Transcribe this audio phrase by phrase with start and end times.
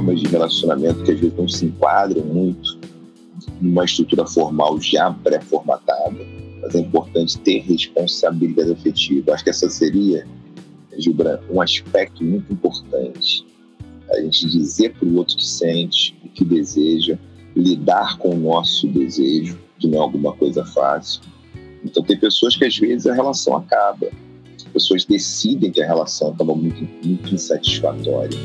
[0.00, 2.78] formas de relacionamento que às vezes não se enquadram muito
[3.60, 6.26] numa estrutura formal já pré-formatada,
[6.62, 9.34] mas é importante ter responsabilidade afetiva.
[9.34, 10.26] Acho que essa seria,
[10.98, 13.46] Gilbran, um aspecto muito importante.
[14.10, 17.18] A gente dizer para o outro que sente, o que deseja,
[17.54, 21.20] lidar com o nosso desejo, que não é alguma coisa fácil.
[21.84, 24.08] Então, tem pessoas que às vezes a relação acaba.
[24.56, 28.38] As pessoas decidem que a relação estava muito, muito insatisfatória.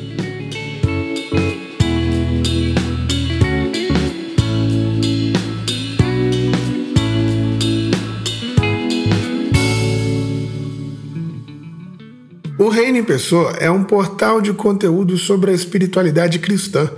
[12.66, 16.90] O Reino em Pessoa é um portal de conteúdo sobre a espiritualidade cristã.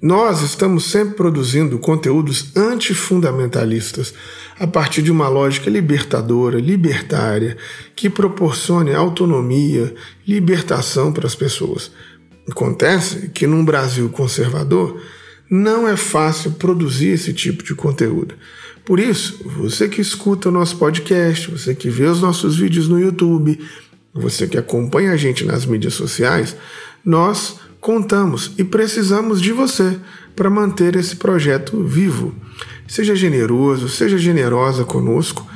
[0.00, 4.14] Nós estamos sempre produzindo conteúdos antifundamentalistas
[4.56, 7.56] a partir de uma lógica libertadora, libertária,
[7.96, 9.92] que proporcione autonomia,
[10.24, 11.90] libertação para as pessoas.
[12.48, 15.02] Acontece que num Brasil conservador
[15.50, 18.36] não é fácil produzir esse tipo de conteúdo.
[18.84, 23.00] Por isso, você que escuta o nosso podcast, você que vê os nossos vídeos no
[23.00, 23.58] YouTube,
[24.12, 26.54] você que acompanha a gente nas mídias sociais,
[27.04, 29.96] nós contamos e precisamos de você
[30.36, 32.34] para manter esse projeto vivo.
[32.86, 35.46] Seja generoso, seja generosa conosco,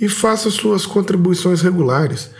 [0.00, 2.30] e faça suas contribuições regulares.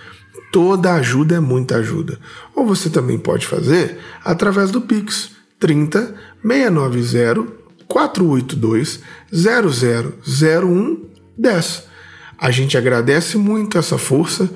[0.50, 2.18] Toda ajuda é muita ajuda.
[2.54, 7.57] Ou você também pode fazer através do Pix 30 690
[7.88, 9.00] 482
[9.32, 11.88] 0001 10.
[12.36, 14.48] A gente agradece muito essa força,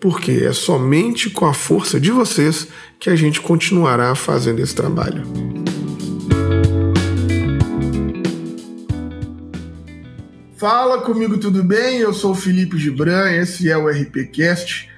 [0.00, 2.68] porque é somente com a força de vocês
[3.00, 5.24] que a gente continuará fazendo esse trabalho.
[10.56, 11.98] Fala comigo, tudo bem?
[11.98, 14.88] Eu sou o Felipe Gibran, esse é o RPCast.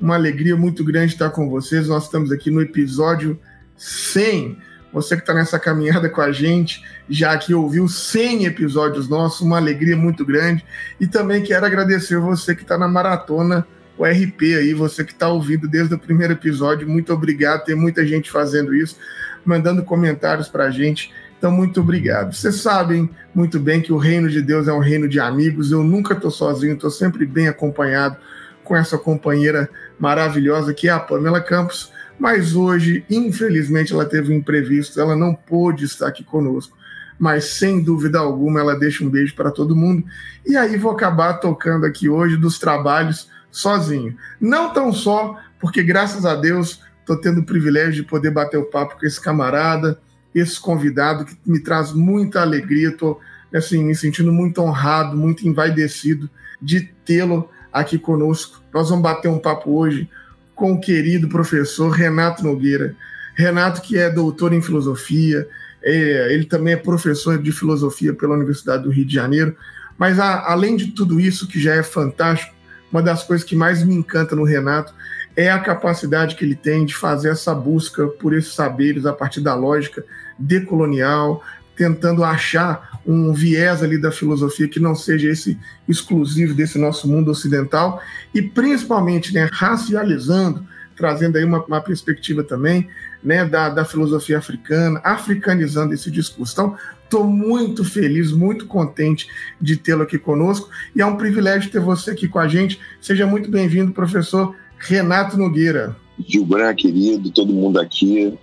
[0.00, 1.86] Uma alegria muito grande estar com vocês.
[1.88, 3.38] Nós estamos aqui no episódio
[3.76, 4.58] 100
[4.92, 9.56] você que está nessa caminhada com a gente, já que ouviu 100 episódios nossos, uma
[9.56, 10.64] alegria muito grande.
[11.00, 13.66] E também quero agradecer você que está na maratona,
[13.96, 16.88] o RP aí, você que está ouvindo desde o primeiro episódio.
[16.88, 18.96] Muito obrigado, tem muita gente fazendo isso,
[19.44, 21.12] mandando comentários para a gente.
[21.38, 22.34] Então, muito obrigado.
[22.34, 25.72] Vocês sabem muito bem que o reino de Deus é um reino de amigos.
[25.72, 28.16] Eu nunca estou sozinho, estou sempre bem acompanhado
[28.62, 31.91] com essa companheira maravilhosa que é a Pamela Campos
[32.22, 36.78] mas hoje, infelizmente, ela teve um imprevisto, ela não pôde estar aqui conosco.
[37.18, 40.04] Mas sem dúvida alguma, ela deixa um beijo para todo mundo.
[40.46, 44.16] E aí vou acabar tocando aqui hoje dos trabalhos sozinho.
[44.40, 48.70] Não tão só, porque graças a Deus estou tendo o privilégio de poder bater o
[48.70, 49.98] papo com esse camarada,
[50.32, 52.90] esse convidado que me traz muita alegria.
[52.90, 53.18] Estou
[53.52, 56.30] assim, me sentindo muito honrado, muito envaidecido
[56.62, 58.62] de tê-lo aqui conosco.
[58.72, 60.08] Nós vamos bater um papo hoje
[60.54, 62.94] com o querido professor Renato Nogueira.
[63.34, 65.48] Renato, que é doutor em filosofia,
[65.82, 69.56] é, ele também é professor de filosofia pela Universidade do Rio de Janeiro.
[69.98, 72.54] Mas a, além de tudo isso, que já é fantástico,
[72.90, 74.94] uma das coisas que mais me encanta no Renato
[75.34, 79.40] é a capacidade que ele tem de fazer essa busca por esses saberes a partir
[79.40, 80.04] da lógica
[80.38, 81.42] decolonial,
[81.74, 85.58] tentando achar um viés ali da filosofia que não seja esse
[85.88, 88.00] exclusivo desse nosso mundo ocidental
[88.34, 92.88] e principalmente né, racializando, trazendo aí uma, uma perspectiva também
[93.22, 96.52] né, da, da filosofia africana, africanizando esse discurso.
[96.52, 99.26] Então, estou muito feliz, muito contente
[99.60, 102.80] de tê-lo aqui conosco e é um privilégio ter você aqui com a gente.
[103.00, 105.96] Seja muito bem-vindo, professor Renato Nogueira.
[106.26, 108.38] Gilbran, querido, todo mundo aqui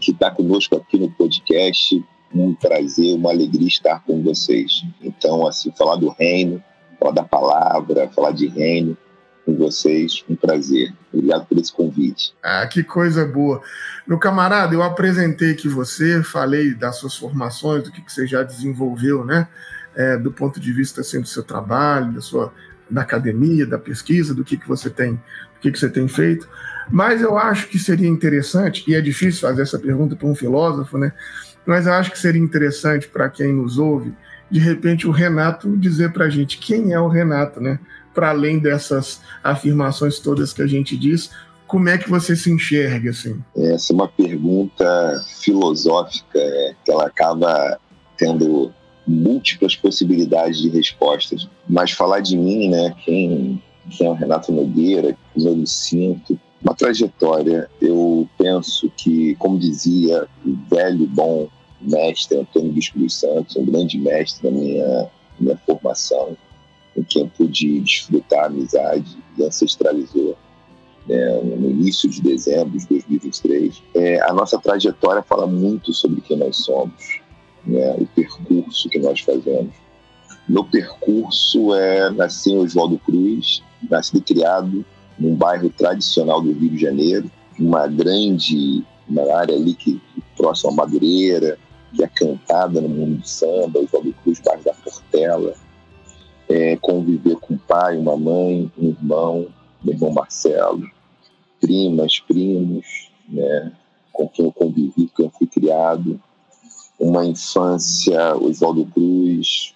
[0.00, 4.82] que está conosco aqui no podcast um prazer, uma alegria estar com vocês.
[5.02, 6.62] Então, assim, falar do reino,
[6.98, 8.96] falar da palavra, falar de reino
[9.44, 10.92] com vocês, um prazer.
[11.12, 12.34] Obrigado por esse convite.
[12.42, 13.60] Ah, que coisa boa.
[14.06, 19.24] Meu camarada, eu apresentei aqui você, falei das suas formações, do que você já desenvolveu,
[19.24, 19.48] né?
[19.94, 22.52] É, do ponto de vista assim, do seu trabalho, da sua
[22.92, 26.48] da academia, da pesquisa, do que, que você tem, do que, que você tem feito.
[26.90, 30.98] Mas eu acho que seria interessante, e é difícil fazer essa pergunta para um filósofo,
[30.98, 31.12] né?
[31.66, 34.12] Mas eu acho que seria interessante para quem nos ouve,
[34.52, 37.80] de repente, o Renato dizer para a gente quem é o Renato, né?
[38.12, 41.30] Para além dessas afirmações todas que a gente diz,
[41.66, 43.42] como é que você se enxerga assim?
[43.56, 47.78] Essa é uma pergunta filosófica é, que ela acaba
[48.18, 48.70] tendo
[49.06, 51.48] múltiplas possibilidades de respostas.
[51.66, 52.94] Mas falar de mim, né?
[53.06, 57.68] Quem, quem é o Renato Nogueira, como eu me sinto, uma trajetória.
[57.80, 61.48] Eu penso que, como dizia o velho bom
[61.80, 66.36] mestre Antônio Bispo dos Santos, um grande mestre da minha, minha formação,
[66.96, 70.36] em quem eu pude desfrutar a amizade e ancestralizou
[71.06, 73.82] né, no início de dezembro de 2023.
[73.94, 77.20] É, a nossa trajetória fala muito sobre quem nós somos,
[77.66, 79.74] né, o percurso que nós fazemos.
[80.48, 84.84] Meu percurso é nascer em Oswaldo Cruz, nascido e criado
[85.18, 90.00] num bairro tradicional do Rio de Janeiro, uma grande uma área ali que
[90.36, 91.58] próximo a Madureira,
[91.94, 95.54] que é cantada no mundo do samba, Oswaldo Cruz, bairro da Portela,
[96.48, 99.46] é, conviver com um pai, uma mãe, um irmão,
[99.82, 100.88] meu irmão Marcelo,
[101.60, 103.72] primas, primos, né,
[104.12, 106.20] com quem eu convivi, com quem eu fui criado,
[106.98, 109.74] uma infância Oswaldo Cruz,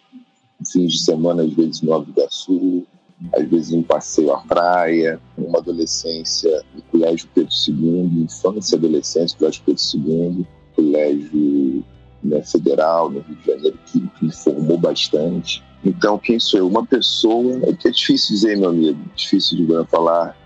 [0.66, 2.86] fins de semana, às vezes no Nova Iguaçu,
[3.32, 9.38] às vezes um passeio à praia, uma adolescência no Colégio Pedro II, infância e adolescência,
[9.38, 11.84] Colégio Pedro II, Colégio
[12.22, 15.64] né, Federal no Rio de Janeiro, que me formou bastante.
[15.84, 16.68] Então, quem sou eu?
[16.68, 20.36] Uma pessoa, é que é difícil dizer, meu amigo, difícil de falar,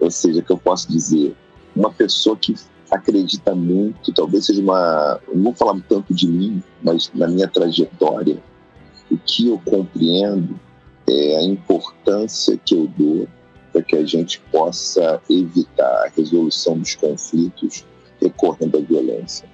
[0.00, 1.34] ou seja, que eu posso dizer,
[1.74, 2.54] uma pessoa que
[2.90, 8.42] acredita muito, talvez seja uma, não vou falar tanto de mim, mas na minha trajetória,
[9.10, 10.58] o que eu compreendo
[11.08, 13.26] é a importância que eu dou
[13.72, 17.84] para que a gente possa evitar a resolução dos conflitos
[18.20, 19.48] recorrendo à violência.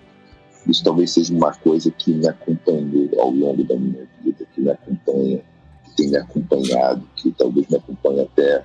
[0.67, 4.71] Isso talvez seja uma coisa que me acompanhou ao longo da minha vida, que me
[4.71, 5.43] acompanha,
[5.85, 8.65] que tem me acompanhado, que talvez me acompanhe até,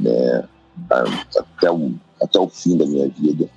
[0.00, 0.48] né,
[0.90, 3.48] até, o, até o fim da minha vida,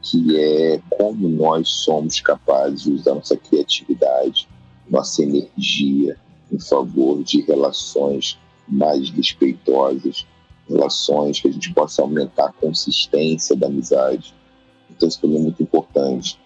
[0.00, 4.48] que é como nós somos capazes de usar nossa criatividade,
[4.88, 6.16] nossa energia
[6.52, 8.38] em favor de relações
[8.68, 10.26] mais respeitosas,
[10.68, 14.34] relações que a gente possa aumentar a consistência da amizade.
[14.90, 16.38] Então, isso mim é muito importante.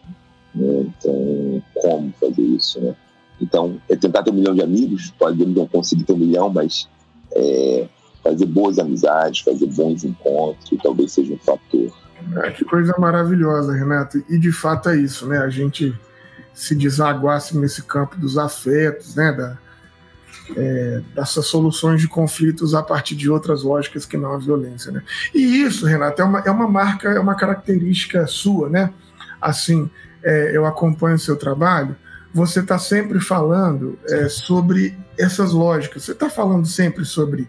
[0.55, 0.87] Né?
[0.87, 2.95] Então, como fazer isso, né?
[3.41, 6.89] Então, é tentar ter um milhão de amigos, pode não conseguir ter um milhão, mas
[7.33, 7.87] é,
[8.23, 11.93] fazer boas amizades, fazer bons encontros, talvez seja um fator.
[12.45, 14.25] É, que coisa maravilhosa, Renato.
[14.31, 15.39] E de fato é isso, né?
[15.39, 15.95] A gente
[16.55, 19.33] se desaguasse nesse campo dos afetos, né?
[19.33, 19.59] Da,
[20.57, 25.03] é, dessas soluções de conflitos a partir de outras lógicas que não a violência, né?
[25.35, 28.93] E isso, Renato, é uma, é uma marca, é uma característica sua, né?
[29.41, 29.91] Assim,
[30.23, 31.97] é, eu acompanho o seu trabalho,
[32.33, 37.49] você está sempre falando é, sobre essas lógicas, você está falando sempre sobre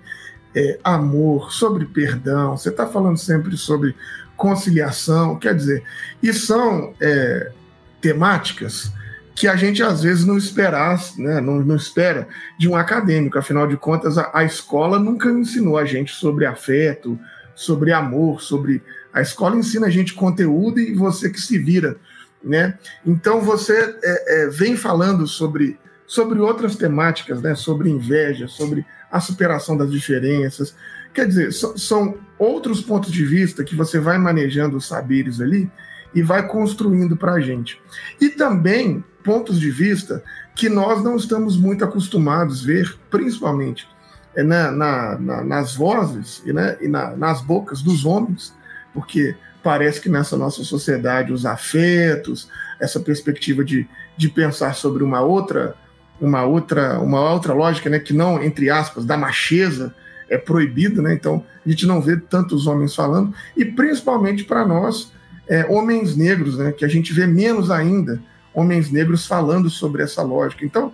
[0.55, 3.95] é, amor, sobre perdão, você está falando sempre sobre
[4.35, 5.83] conciliação, quer dizer,
[6.21, 7.51] e são é,
[7.99, 8.91] temáticas
[9.37, 13.37] que a gente às vezes não espera, né, não, não, espera de um acadêmico.
[13.37, 17.19] Afinal de contas, a, a, escola nunca ensinou a gente sobre afeto,
[17.53, 18.81] sobre amor, sobre
[19.13, 21.97] a escola ensina a gente conteúdo e você que se vira
[22.43, 22.77] né?
[23.05, 27.55] Então você é, é, vem falando sobre, sobre outras temáticas, né?
[27.55, 30.75] sobre inveja, sobre a superação das diferenças.
[31.13, 35.69] Quer dizer, so, são outros pontos de vista que você vai manejando os saberes ali
[36.17, 37.79] e vai construindo para a gente.
[38.19, 40.23] E também pontos de vista
[40.55, 43.87] que nós não estamos muito acostumados a ver, principalmente
[44.35, 48.51] é, na, na, na, nas vozes e, né, e nas bocas dos homens,
[48.95, 55.21] porque parece que nessa nossa sociedade os afetos, essa perspectiva de, de pensar sobre uma
[55.21, 55.75] outra
[56.19, 59.93] uma outra uma outra lógica, né, que não entre aspas da macheza
[60.27, 61.13] é proibido, né?
[61.13, 65.15] Então a gente não vê tantos homens falando e principalmente para nós
[65.47, 68.21] é, homens negros, né, que a gente vê menos ainda
[68.53, 70.65] homens negros falando sobre essa lógica.
[70.65, 70.93] Então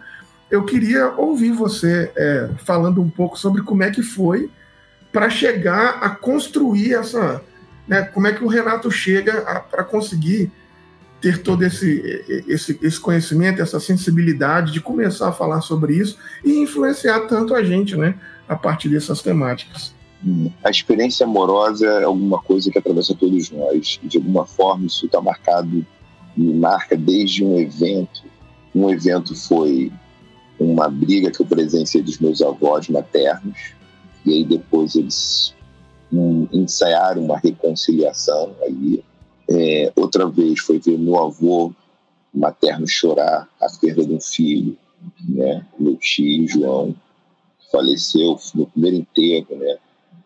[0.51, 4.49] eu queria ouvir você é, falando um pouco sobre como é que foi
[5.11, 7.41] para chegar a construir essa
[7.87, 10.51] né, como é que o Renato chega para conseguir
[11.21, 12.01] ter todo esse,
[12.47, 17.63] esse, esse conhecimento, essa sensibilidade de começar a falar sobre isso e influenciar tanto a
[17.63, 18.15] gente, né,
[18.47, 19.95] a partir dessas temáticas.
[20.63, 23.99] A experiência amorosa é alguma coisa que atravessa todos nós.
[24.03, 25.85] De alguma forma, isso está marcado,
[26.35, 28.23] me marca desde um evento.
[28.73, 29.91] Um evento foi
[30.59, 33.73] uma briga que eu presenciei dos meus avós maternos,
[34.25, 35.53] e aí depois eles
[36.11, 39.03] um, ensaiar uma reconciliação aí.
[39.49, 41.73] É, outra vez foi ver meu avô
[42.33, 44.77] materno chorar a perda de um filho,
[45.27, 45.65] né?
[45.77, 46.95] Meu tio João
[47.71, 49.77] faleceu no primeiro enterro, né?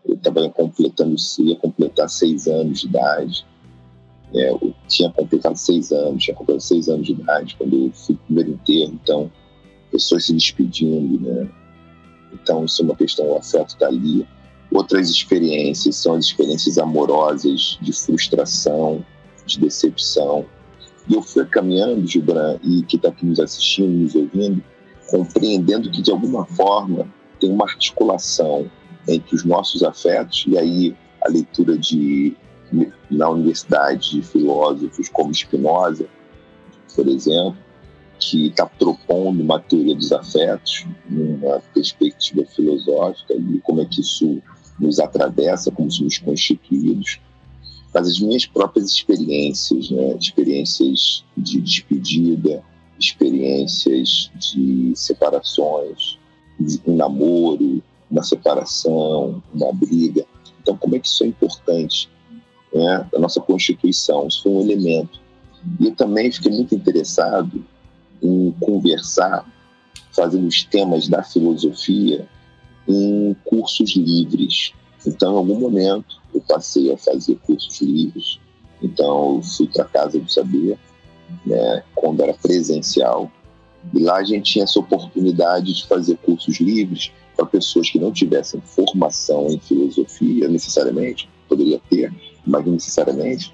[0.07, 3.45] Eu estava completando, ia completar seis anos de idade.
[4.33, 8.15] É, eu tinha completado seis anos, tinha completado seis anos de idade quando eu fui
[8.25, 8.99] primeiro enterro.
[9.03, 9.31] Então,
[9.91, 11.49] pessoas se despedindo, né?
[12.33, 14.27] Então, isso é uma questão, o afeto está ali.
[14.71, 19.03] Outras experiências são as experiências amorosas, de frustração,
[19.45, 20.45] de decepção.
[21.09, 24.61] E eu fui caminhando, Gibran, e que está aqui nos assistindo, nos ouvindo,
[25.09, 27.07] compreendendo que, de alguma forma,
[27.39, 28.69] tem uma articulação
[29.07, 30.95] entre os nossos afetos, e aí
[31.25, 32.35] a leitura de
[33.09, 36.05] na universidade de filósofos como Spinoza,
[36.93, 37.57] por exemplo,
[38.19, 44.41] que está propondo uma teoria dos afetos, numa perspectiva filosófica, e como é que isso
[44.79, 47.19] nos atravessa, como somos constituídos,
[47.93, 50.15] mas as minhas próprias experiências, né?
[50.19, 52.63] experiências de despedida,
[52.99, 56.19] experiências de separações,
[56.59, 60.25] de namoro, uma separação, uma briga.
[60.61, 62.09] Então, como é que isso é importante
[62.73, 64.27] né, da nossa Constituição?
[64.27, 65.19] Isso foi um elemento.
[65.79, 67.63] E eu também fiquei muito interessado
[68.21, 69.45] em conversar,
[70.13, 72.27] fazendo os temas da filosofia
[72.87, 74.73] em cursos livres.
[75.05, 78.39] Então, em algum momento, eu passei a fazer cursos livres.
[78.81, 80.77] Então, eu fui para a Casa do Saber,
[81.45, 83.31] né, quando era presencial.
[83.93, 88.11] E lá a gente tinha essa oportunidade de fazer cursos livres para pessoas que não
[88.11, 92.11] tivessem formação em filosofia, necessariamente, poderia ter,
[92.45, 93.53] mas não necessariamente,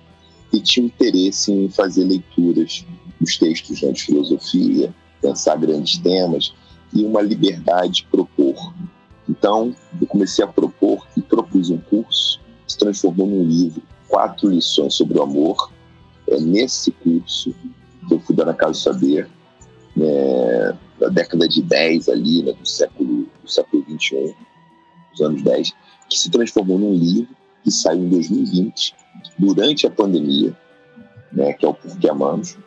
[0.52, 2.86] e tinham interesse em fazer leituras
[3.20, 6.54] dos textos né, de filosofia, pensar grandes temas
[6.94, 8.74] e uma liberdade de propor.
[9.30, 14.94] Então, eu comecei a propor e propus um curso se transformou num livro, quatro lições
[14.94, 15.72] sobre o amor.
[16.28, 17.54] É nesse curso
[18.08, 19.30] que eu fui dar na Casa Saber,
[19.96, 24.34] né, na década de 10 ali, né, do século do século 21,
[25.12, 25.74] dos anos 10,
[26.10, 28.96] que se transformou num livro que saiu em 2020,
[29.38, 30.56] durante a pandemia,
[31.32, 32.58] né, que é o Porquê Amamos,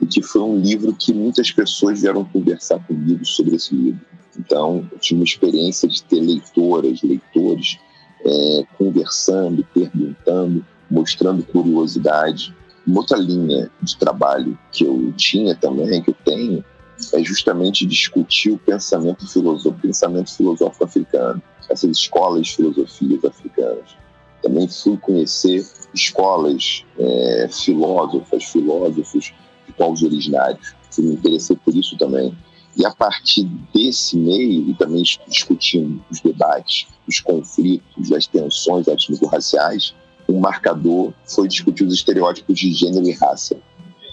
[0.00, 4.00] e que foi um livro que muitas pessoas vieram conversar comigo sobre esse livro.
[4.38, 7.78] Então, eu tive uma experiência de ter leitoras, leitores
[8.24, 12.54] é, conversando, perguntando, mostrando curiosidade.
[12.86, 16.64] Uma outra linha de trabalho que eu tinha também, que eu tenho,
[17.12, 23.96] é justamente discutir o pensamento filosófico, pensamento filosófico africano, essas escolas de filosofias africanas.
[24.42, 29.32] Também fui conhecer escolas é, filósofas, filósofos
[29.66, 30.74] de povos originários.
[30.90, 32.36] Fui me interessei por isso também.
[32.76, 33.44] E a partir
[33.74, 39.94] desse meio, e também discutindo os debates, os conflitos, as tensões étnico-raciais,
[40.28, 43.56] um marcador foi discutir os estereótipos de gênero e raça.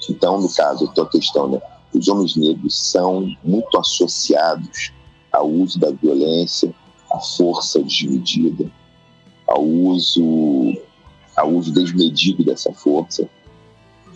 [0.10, 1.62] Então, no caso, a tua questão, né?
[1.94, 4.92] Os homens negros são muito associados
[5.32, 6.74] ao uso da violência,
[7.12, 8.70] à força desmedida,
[9.48, 10.22] ao uso,
[11.36, 13.28] ao uso desmedido dessa força,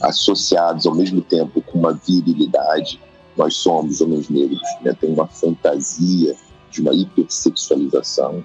[0.02, 3.00] associados ao mesmo tempo com uma virilidade.
[3.36, 4.94] Nós somos homens negros, né?
[4.94, 6.36] tem uma fantasia
[6.70, 8.44] de uma hipersexualização,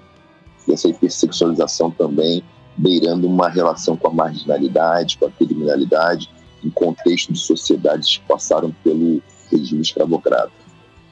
[0.67, 2.43] e essa hipersexualização também
[2.77, 6.29] beirando uma relação com a marginalidade, com a criminalidade,
[6.63, 10.51] em contexto de sociedades que passaram pelo regime escravocrata,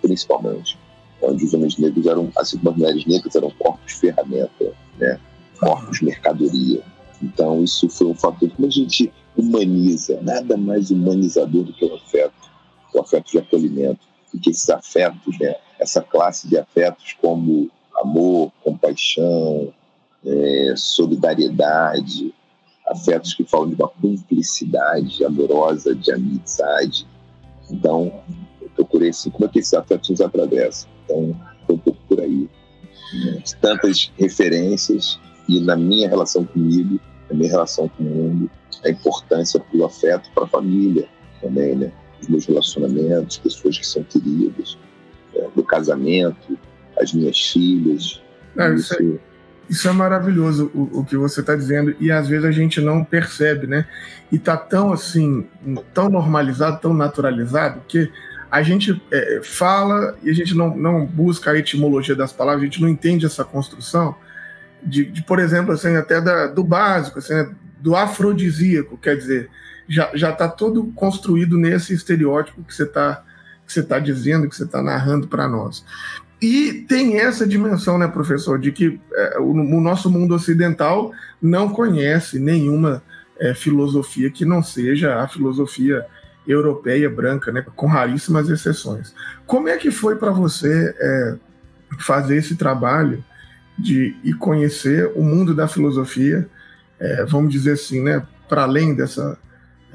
[0.02, 0.78] principalmente,
[1.22, 5.20] onde os homens negros eram, assim como as mulheres negras, eram corpos ferramenta, né?
[5.60, 6.84] corpos mercadoria.
[7.22, 8.50] Então, isso foi um fator.
[8.52, 12.34] Como a gente humaniza, nada mais humanizador do que o afeto,
[12.94, 14.02] o afeto de acolhimento,
[14.34, 15.56] e que esses afetos, né?
[15.80, 17.70] essa classe de afetos como
[18.02, 19.74] amor, compaixão,
[20.26, 22.34] é, solidariedade,
[22.88, 27.08] afetos que falam de uma cumplicidade amorosa, de amizade.
[27.70, 28.12] Então,
[28.62, 30.90] eu procurei assim, como é que esses afetos nos atravessam?
[31.06, 32.50] Então, foi um pouco por aí.
[33.26, 33.44] Né?
[33.62, 38.52] Tantas referências e na minha relação comigo, na minha relação com o mundo,
[38.84, 41.08] a importância do afeto para a família
[41.42, 41.92] também, né?
[42.22, 44.78] Os meus relacionamentos, pessoas que são queridas,
[45.56, 46.58] do casamento,
[47.00, 48.22] as minhas filhas.
[48.58, 49.20] É, isso, isso
[49.70, 53.04] isso é maravilhoso o, o que você está dizendo e às vezes a gente não
[53.04, 53.86] percebe, né?
[54.32, 55.48] E tá tão assim,
[55.94, 58.12] tão normalizado, tão naturalizado que
[58.50, 62.66] a gente é, fala e a gente não, não busca a etimologia das palavras, a
[62.66, 64.16] gente não entende essa construção
[64.82, 67.50] de, de por exemplo, assim, até da, do básico, assim, né?
[67.80, 69.50] do afrodisíaco, quer dizer,
[69.88, 73.24] já já está todo construído nesse estereótipo que você está
[73.66, 75.84] que você está dizendo, que você está narrando para nós.
[76.42, 81.70] E tem essa dimensão, né, professor, de que é, o, o, nosso mundo ocidental não
[81.70, 83.02] conhece nenhuma
[83.40, 86.06] é, filosofia que não seja a filosofia
[86.48, 89.14] europeia branca, né, com raríssimas exceções.
[89.46, 91.36] Como é que foi para você é,
[92.00, 93.24] fazer esse trabalho
[93.78, 96.48] de e conhecer o mundo da filosofia,
[97.00, 99.38] é, vamos dizer assim, né, para além dessa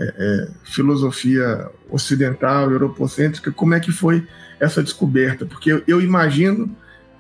[0.03, 4.27] é, é, filosofia ocidental, europocêntrica, como é que foi
[4.59, 5.47] essa descoberta?
[5.47, 6.75] Porque eu, eu imagino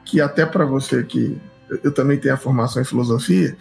[0.05, 1.39] que até para você que
[1.83, 3.57] eu também tenho a formação em filosofia,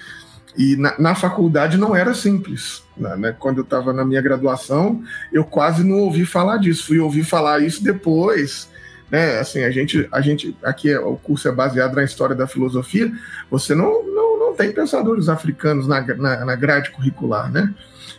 [0.57, 2.83] e na, na faculdade não era simples.
[2.97, 3.15] Né?
[3.15, 3.35] né?
[3.37, 5.01] Quando eu estava na minha graduação,
[5.31, 6.87] eu quase não ouvi falar disso.
[6.87, 8.69] Fui ouvir falar isso depois,
[9.09, 9.39] né?
[9.39, 13.11] Assim, a gente, a gente aqui é, o curso é baseado na história da filosofia.
[13.49, 17.73] Você não, não, não tem pensadores africanos na, na, na grade curricular, né?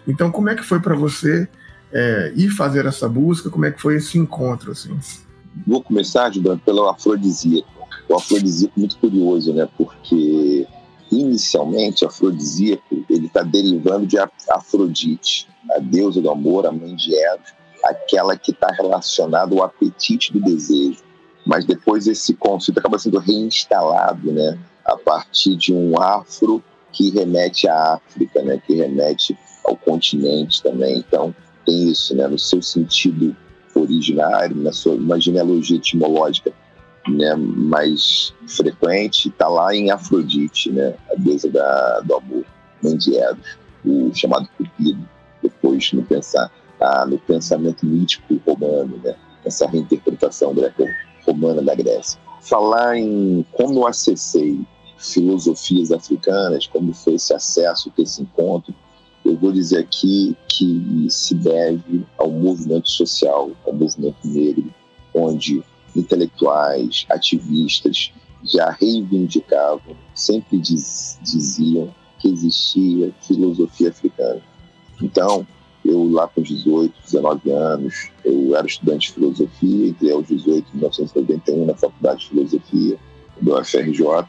[0.07, 1.49] Então, como é que foi para você
[1.93, 3.51] é, ir fazer essa busca?
[3.51, 4.99] Como é que foi esse encontro, assim?
[5.67, 7.69] Vou começar, Gilberto, pelo afrodisíaco.
[8.09, 9.69] O afrodisíaco é muito curioso, né?
[9.77, 10.67] Porque
[11.11, 14.17] inicialmente o afrodisíaco ele está derivando de
[14.51, 17.53] Afrodite, a deusa do amor, a mãe de Eros,
[17.85, 21.01] aquela que está relacionada ao apetite do desejo.
[21.45, 24.59] Mas depois esse conceito acaba sendo reinstalado, né?
[24.85, 28.61] A partir de um afro que remete à África, né?
[28.65, 30.99] Que remete ao continente também.
[30.99, 32.27] Então tem isso, né?
[32.27, 33.37] No seu sentido
[33.75, 36.53] originário, na sua uma genealogia etimológica
[37.09, 40.95] né, mais frequente, está lá em Afrodite, né?
[41.11, 42.45] A deusa da, do amor,
[42.83, 45.09] mãe de Eros, o chamado Cupido.
[45.43, 46.51] Depois no pensar
[46.81, 49.15] ah, no pensamento mítico romano, né?
[49.45, 52.21] essa reinterpretação greco-romana da Grécia.
[52.43, 54.61] Falar em como acessei
[54.99, 58.75] filosofias africanas, como foi esse acesso, esse encontro,
[59.33, 64.73] eu vou dizer aqui que se deve ao movimento social, ao movimento negro,
[65.15, 65.63] onde
[65.97, 68.13] intelectuais, ativistas
[68.45, 74.43] já reivindicavam, sempre diz, diziam que existia filosofia africana.
[75.01, 75.47] Então,
[75.85, 81.67] eu, lá com 18, 19 anos, eu era estudante de filosofia, entrei aos 18, 1991,
[81.67, 82.99] na Faculdade de Filosofia
[83.41, 84.27] do UFRJ.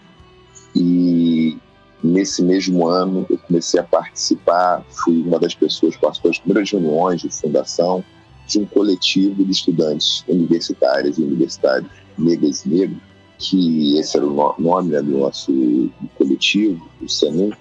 [0.75, 1.57] E
[2.03, 6.69] nesse mesmo ano, eu comecei a participar, fui uma das pessoas que participou das primeiras
[6.69, 8.03] reuniões de fundação
[8.47, 12.97] de um coletivo de estudantes universitários e universitários negras e negros,
[13.39, 17.51] que esse era o nome né, do nosso coletivo, o CENUM,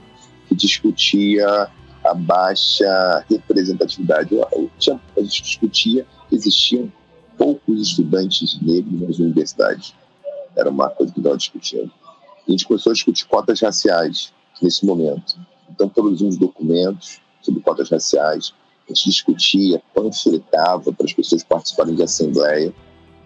[0.49, 1.69] que discutia
[2.05, 4.31] a baixa representatividade.
[4.41, 6.93] A gente discutia que existiam
[7.39, 9.95] poucos estudantes negros nas universidades.
[10.57, 11.91] Era uma coisa que estava discutindo.
[12.47, 15.39] A gente começou a discutir cotas raciais nesse momento.
[15.71, 18.55] Então, produzimos documentos sobre cotas raciais,
[18.89, 22.73] a gente discutia, panfletava para as pessoas participarem de assembleia,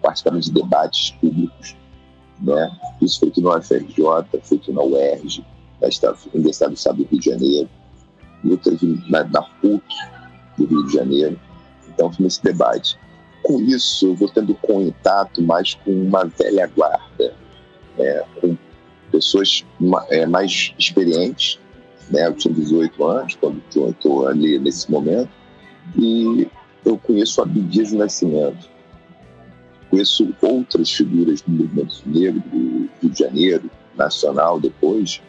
[0.01, 1.75] participarem de debates públicos.
[2.39, 2.79] Né?
[3.01, 5.43] Isso feito no UFRJ, feito na UERJ,
[5.81, 5.87] na
[6.33, 7.69] Universidade do Estado do Rio de Janeiro
[8.55, 9.83] teve na, na PUC
[10.57, 11.39] do Rio de Janeiro.
[11.89, 12.97] Então, foi nesse debate.
[13.43, 17.33] Com isso, eu vou tendo contato mais com uma velha guarda,
[17.97, 18.57] né, com
[19.17, 19.65] pessoas
[20.09, 21.59] é, mais experientes.
[22.09, 25.29] Né, eu tinha 18 anos quando estou ali nesse momento.
[25.97, 26.47] E
[26.85, 28.69] eu conheço a Abdias do Nascimento.
[29.89, 35.21] Conheço outras figuras do movimento negro do Rio de Janeiro, nacional depois,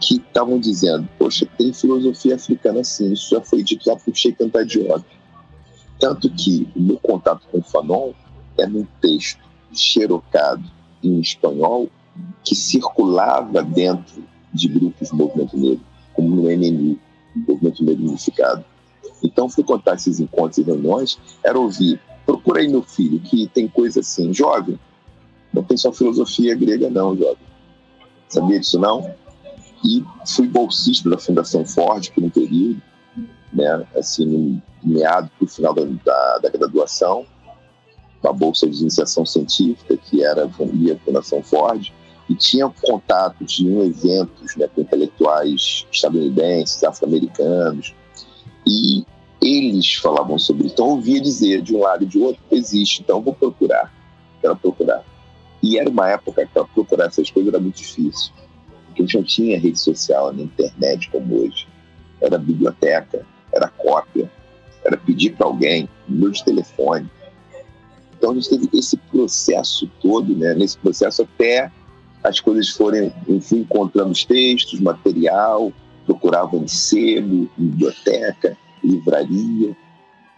[0.00, 4.42] que estavam dizendo, poxa, tem filosofia africana sim, isso já foi dito lá por Sheikh
[4.42, 5.04] Anta Diop.
[6.00, 8.12] Tanto que o meu contato com o Fanon
[8.58, 9.40] é num texto
[9.72, 10.64] xerocado
[11.02, 11.88] em espanhol
[12.44, 16.98] que circulava dentro de grupos do movimento negro, como no MNU,
[17.34, 18.64] Movimento Negro Unificado.
[19.22, 23.66] Então, fui contar esses encontros e reuniões, era ouvir, procura aí meu filho, que tem
[23.68, 24.78] coisa assim, jovem,
[25.52, 27.52] não tem só filosofia grega não, jovem.
[28.28, 29.14] Sabia disso não?
[29.84, 32.80] e fui bolsista da Fundação Ford por um período,
[33.52, 37.26] né, assim, meado para o final da, da, da, graduação,
[38.22, 41.92] uma bolsa de iniciação científica, que era a Fundação Ford,
[42.28, 47.94] e tinha contato de um eventos né, com intelectuais estadunidenses, afro-americanos,
[48.66, 49.04] e
[49.40, 50.74] eles falavam sobre isso.
[50.74, 53.92] Então eu ouvia dizer de um lado e de outro, existe, então vou procurar,
[54.40, 55.04] quero procurar.
[55.62, 58.32] E era uma época que procurar essas coisas era muito difícil
[58.92, 61.66] porque a gente não tinha rede social na internet como hoje.
[62.20, 64.30] Era biblioteca, era cópia,
[64.84, 67.10] era pedir para alguém, número de telefone.
[68.16, 70.54] Então a gente teve esse processo todo, né?
[70.54, 71.72] nesse processo até
[72.22, 75.72] as coisas forem, enfim, encontrando os textos, material,
[76.06, 79.76] procurava em sebo, biblioteca, livraria,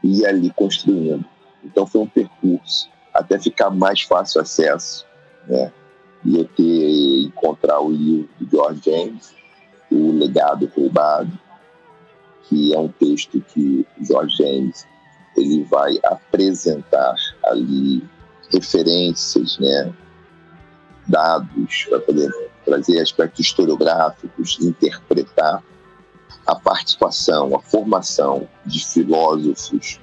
[0.03, 1.25] e ia ali construindo.
[1.65, 5.07] Então foi um percurso, até ficar mais fácil acesso,
[5.47, 5.73] né?
[6.25, 9.35] e eu ter encontrar o livro do George James,
[9.91, 11.39] O Legado Roubado,
[12.49, 14.87] que é um texto que George James
[15.37, 18.03] ele vai apresentar ali
[18.51, 19.93] referências, né,
[21.07, 22.31] dados para poder
[22.65, 25.63] trazer aspectos historiográficos, interpretar
[26.47, 30.01] a participação, a formação de filósofos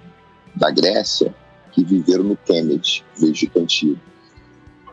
[0.56, 1.34] da Grécia
[1.72, 4.00] que viveram no Kemet, no Egito Antigo.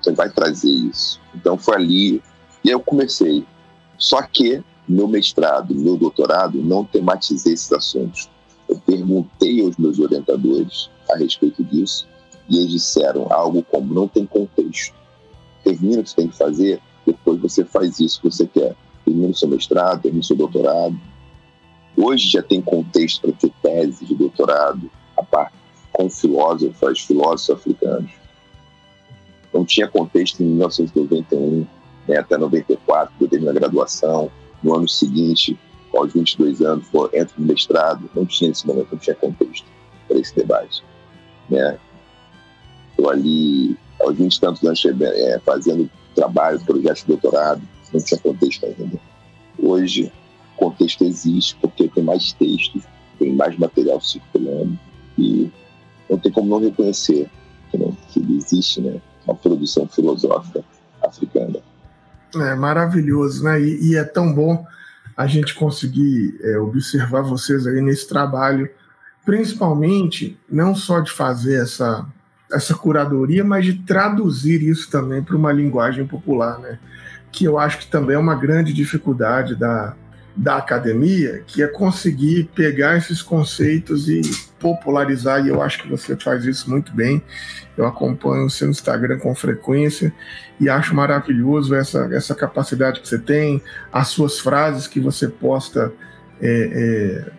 [0.01, 1.21] Você vai trazer isso.
[1.35, 2.23] Então foi ali.
[2.65, 3.45] E eu comecei.
[3.97, 8.31] Só que meu mestrado, meu doutorado, não tematizei esses assuntos.
[8.69, 12.07] Eu perguntei aos meus orientadores a respeito disso
[12.49, 14.95] E eles disseram algo como: não tem contexto.
[15.69, 18.75] Termina o que você tem que fazer, depois você faz isso que você quer.
[19.05, 20.99] Termina o seu mestrado, termina o seu doutorado.
[21.95, 25.53] Hoje já tem contexto para ter tese de doutorado, a parte
[25.93, 28.11] com filósofos, filósofos africanos.
[29.53, 31.67] Não tinha contexto em 1991,
[32.07, 34.31] né, até 94, quando eu terminei a graduação.
[34.63, 35.59] No ano seguinte,
[35.95, 38.09] aos 22 anos, entro no mestrado.
[38.15, 39.67] Não tinha nesse momento, não tinha contexto
[40.07, 40.83] para esse debate.
[41.51, 41.79] Né?
[42.97, 48.21] Eu ali, aos 20 e tantos anos, é, fazendo trabalho, projetos de doutorado, não tinha
[48.21, 49.01] contexto ainda.
[49.59, 50.13] Hoje,
[50.57, 52.83] contexto existe porque tem mais textos,
[53.19, 54.79] tem mais material circulando
[55.17, 55.51] e
[56.09, 57.29] não tem como não reconhecer
[57.71, 60.65] que, que existe né, uma produção filosófica
[61.03, 61.61] africana.
[62.35, 63.61] É maravilhoso, né?
[63.61, 64.65] E, e é tão bom
[65.17, 68.71] a gente conseguir é, observar vocês aí nesse trabalho,
[69.25, 72.07] principalmente não só de fazer essa,
[72.53, 76.79] essa curadoria, mas de traduzir isso também para uma linguagem popular, né?
[77.31, 79.95] Que eu acho que também é uma grande dificuldade da,
[80.35, 84.21] da academia, que é conseguir pegar esses conceitos e
[84.59, 87.23] popularizar, e eu acho que você faz isso muito bem.
[87.77, 90.13] Eu acompanho o seu Instagram com frequência
[90.61, 95.93] e acho maravilhoso essa, essa capacidade que você tem, as suas frases que você posta
[96.41, 97.33] é, é,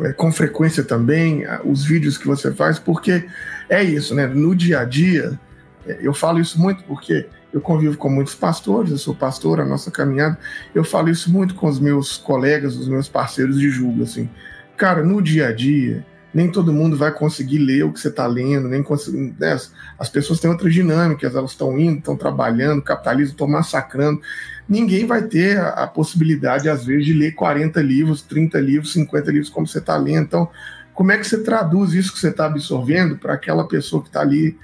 [0.00, 3.26] é, com frequência também, os vídeos que você faz, porque
[3.68, 4.26] é isso, né?
[4.26, 5.38] No dia a dia,
[5.86, 9.64] é, eu falo isso muito porque eu convivo com muitos pastores, eu sou pastor, a
[9.64, 10.38] nossa caminhada,
[10.74, 14.28] eu falo isso muito com os meus colegas, os meus parceiros de julgo, assim.
[14.76, 18.26] Cara, no dia a dia, nem todo mundo vai conseguir ler o que você está
[18.26, 19.34] lendo, nem conseguir.
[19.38, 19.58] Né?
[19.98, 24.20] As pessoas têm outras dinâmicas, elas estão indo, estão trabalhando, capitalismo estão massacrando.
[24.68, 29.30] Ninguém vai ter a, a, possibilidade, às vezes, de ler 40 livros, 30 livros, 50
[29.30, 30.24] livros como você está lendo.
[30.24, 30.48] Então,
[30.92, 34.20] como é que você traduz isso que você está absorvendo para aquela pessoa que está
[34.20, 34.56] ali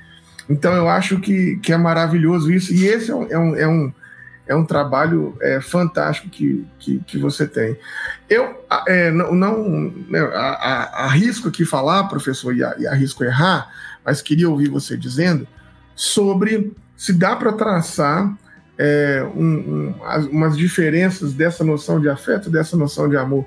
[0.48, 3.68] então eu acho que, que é maravilhoso isso, e esse é um, é um, é
[3.68, 3.92] um,
[4.48, 7.76] é um trabalho é, fantástico que, que, que, você tem.
[8.28, 13.70] Eu é, não, não né, arrisco aqui falar, professor, e, e arrisco errar,
[14.04, 15.46] mas queria ouvir você dizendo
[15.94, 18.36] sobre se dá para traçar
[18.84, 19.94] é, um, um,
[20.32, 23.46] umas diferenças dessa noção de afeto, dessa noção de amor,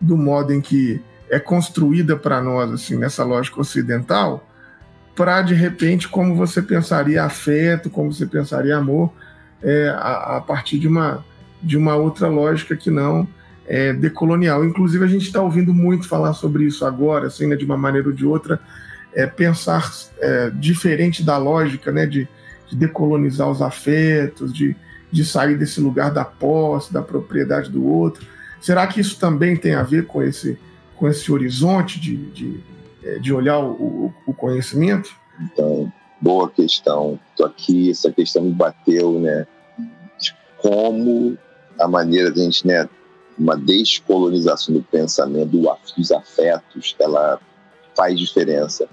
[0.00, 4.48] do modo em que é construída para nós, assim, nessa lógica ocidental,
[5.16, 9.12] para de repente como você pensaria afeto, como você pensaria amor,
[9.60, 11.24] é, a, a, partir de uma,
[11.60, 13.26] de uma outra lógica que não
[13.66, 14.64] é decolonial.
[14.64, 18.06] Inclusive a gente está ouvindo muito falar sobre isso agora, assim, né, de uma maneira
[18.06, 18.60] ou de outra,
[19.12, 22.28] é, pensar é, diferente da lógica, né, de,
[22.68, 24.76] de decolonizar os afetos, de,
[25.10, 28.26] de sair desse lugar da posse, da propriedade do outro.
[28.60, 30.58] Será que isso também tem a ver com esse,
[30.96, 32.60] com esse horizonte de, de
[33.06, 35.14] é, de olhar o, o, conhecimento?
[35.40, 37.20] Então, boa questão.
[37.30, 39.46] Estou aqui, essa questão me bateu, né?
[40.18, 41.38] De como
[41.78, 42.88] a maneira de a gente, né?
[43.38, 45.56] Uma descolonização do pensamento,
[45.96, 47.38] dos afetos, ela
[47.94, 48.88] faz diferença.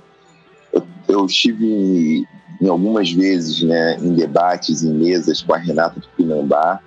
[0.71, 2.27] Eu, eu estive
[2.63, 6.79] em algumas vezes, né, em debates, em mesas com a Renata Tupinambá,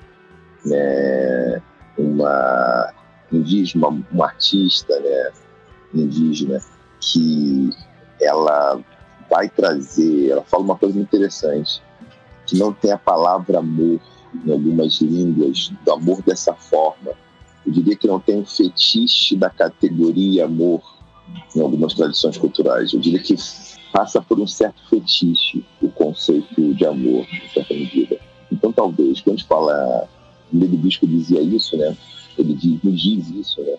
[0.64, 1.60] né,
[1.98, 2.94] uma
[3.30, 5.32] indígena, uma, uma artista, né,
[5.92, 6.62] indígena,
[6.98, 7.68] que
[8.18, 8.80] ela
[9.28, 11.82] vai trazer, ela fala uma coisa interessante,
[12.46, 14.00] que não tem a palavra amor
[14.46, 17.12] em algumas línguas, do amor dessa forma.
[17.66, 20.80] Eu diria que não tem um fetiche da categoria amor
[21.54, 22.94] em algumas tradições culturais.
[22.94, 23.36] Eu diria que
[23.92, 28.18] passa por um certo fetiche o conceito de amor, em certa medida.
[28.50, 30.08] Então, talvez, quando a gente fala,
[30.52, 31.96] o Bispo dizia isso, né?
[32.38, 33.76] Ele diz, nos diz isso, né?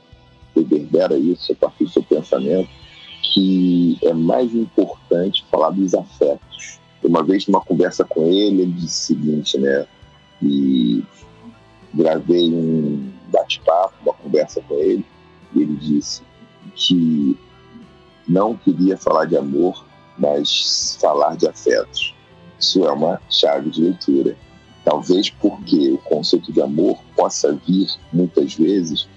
[0.56, 2.70] Reverbera isso a partir do seu pensamento
[3.22, 6.80] que é mais importante falar dos afetos.
[7.04, 9.86] Uma vez numa conversa com ele, ele disse o seguinte, né?
[10.41, 11.04] E
[11.93, 15.06] gravei um bate-papo, uma conversa com ele,
[15.54, 16.22] e ele disse
[16.76, 17.38] que
[18.28, 19.86] não queria falar de amor,
[20.18, 22.14] mas falar de afetos.
[22.60, 24.36] Isso é uma chave de leitura.
[24.84, 29.08] Talvez porque o conceito de amor possa vir, muitas vezes,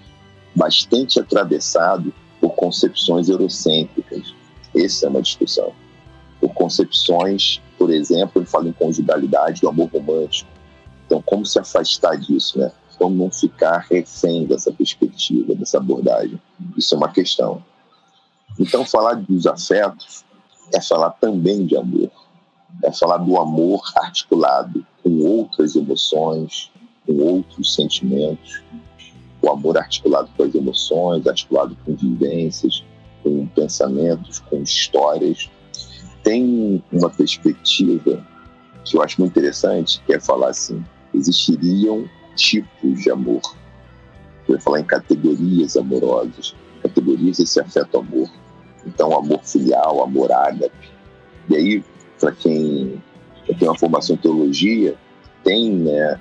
[0.55, 4.35] bastante atravessado por concepções eurocêntricas.
[4.75, 5.73] Essa é uma discussão.
[6.39, 10.49] Por concepções, por exemplo, eu falo em conjugalidade do amor romântico.
[11.05, 12.71] Então, como se afastar disso, né?
[12.97, 16.39] Como não ficar refém dessa perspectiva, dessa abordagem?
[16.77, 17.63] Isso é uma questão.
[18.59, 20.23] Então, falar dos afetos
[20.73, 22.09] é falar também de amor.
[22.83, 26.71] É falar do amor articulado com outras emoções,
[27.05, 28.61] com outros sentimentos,
[29.41, 32.83] o amor articulado com as emoções, articulado com vivências,
[33.23, 35.49] com pensamentos, com histórias.
[36.23, 38.23] tem uma perspectiva
[38.85, 43.41] que eu acho muito interessante, que é falar assim, existiriam tipos de amor.
[44.47, 48.29] Eu ia falar em categorias amorosas, categorias desse afeto-amor.
[48.85, 50.91] Então, amor filial, amor ágape.
[51.49, 51.83] E aí,
[52.19, 53.01] para quem
[53.57, 54.95] tem uma formação em teologia,
[55.43, 56.19] tem né,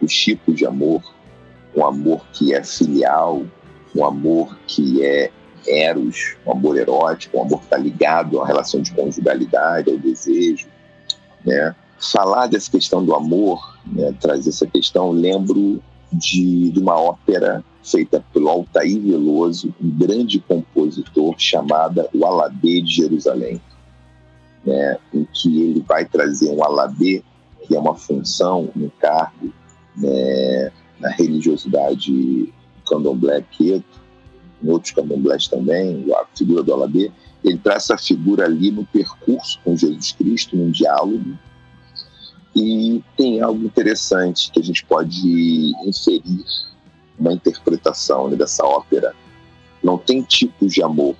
[0.00, 1.02] os tipos de amor.
[1.74, 3.42] Um amor que é filial,
[3.94, 5.30] um amor que é
[5.66, 10.66] eros, um amor erótico, um amor que está ligado à relação de conjugalidade, ao desejo.
[11.44, 11.74] Né?
[12.12, 15.80] Falar dessa questão do amor, né, trazer essa questão, lembro
[16.12, 22.94] de, de uma ópera feita pelo Altair Veloso, um grande compositor chamada O Alabê de
[22.94, 23.60] Jerusalém,
[24.64, 27.22] né, em que ele vai trazer um alabê,
[27.66, 29.52] que é uma função, um cargo
[29.96, 32.52] né, na religiosidade
[32.86, 34.00] candomblé queto,
[34.62, 37.10] em outros candomblés também, a figura do alabê,
[37.44, 41.36] ele traz essa figura ali no percurso com Jesus Cristo, num diálogo,
[42.54, 46.44] e tem algo interessante que a gente pode inferir
[47.22, 49.14] uma interpretação né, dessa ópera.
[49.82, 51.16] Não tem tipos de amor.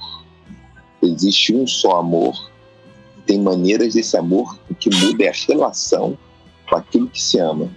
[1.00, 2.50] Existe um só amor.
[3.24, 6.18] Tem maneiras desse amor que muda a relação
[6.68, 7.70] com aquilo que se ama.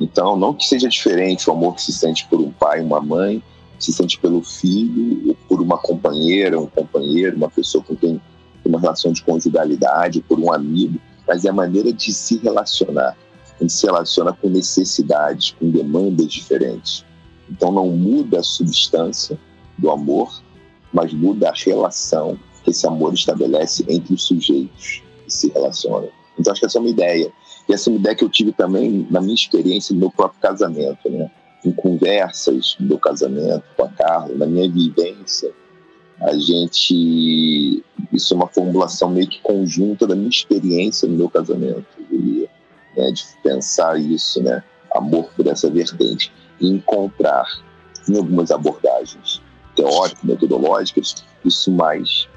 [0.00, 3.42] Então, não que seja diferente o amor que se sente por um pai, uma mãe,
[3.78, 8.20] se sente pelo filho, ou por uma companheira, um companheiro, uma pessoa com quem
[8.62, 13.16] tem uma relação de conjugalidade, por um amigo, mas é a maneira de se relacionar.
[13.58, 17.04] A gente se relaciona com necessidades, com demandas diferentes.
[17.50, 19.38] Então não muda a substância
[19.76, 20.42] do amor,
[20.92, 26.08] mas muda a relação que esse amor estabelece entre os sujeitos que se relacionam.
[26.38, 27.32] Então acho que essa é uma ideia.
[27.68, 30.40] E essa é uma ideia que eu tive também na minha experiência no meu próprio
[30.40, 31.30] casamento, né?
[31.64, 35.52] Em conversas meu casamento com a Carla, na minha vivência,
[36.20, 37.82] a gente
[38.12, 42.48] isso é uma formulação meio que conjunta da minha experiência no meu casamento, eu
[42.96, 43.10] né?
[43.10, 44.62] de pensar isso, né?
[44.94, 47.46] Amor por essa vertente encontrar
[48.08, 49.40] em algumas abordagens
[49.74, 52.28] teóricas, metodológicas, isso mais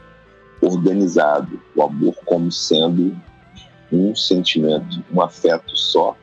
[0.62, 3.15] organizado, o amor como sendo
[3.91, 6.15] um sentimento, um afeto só,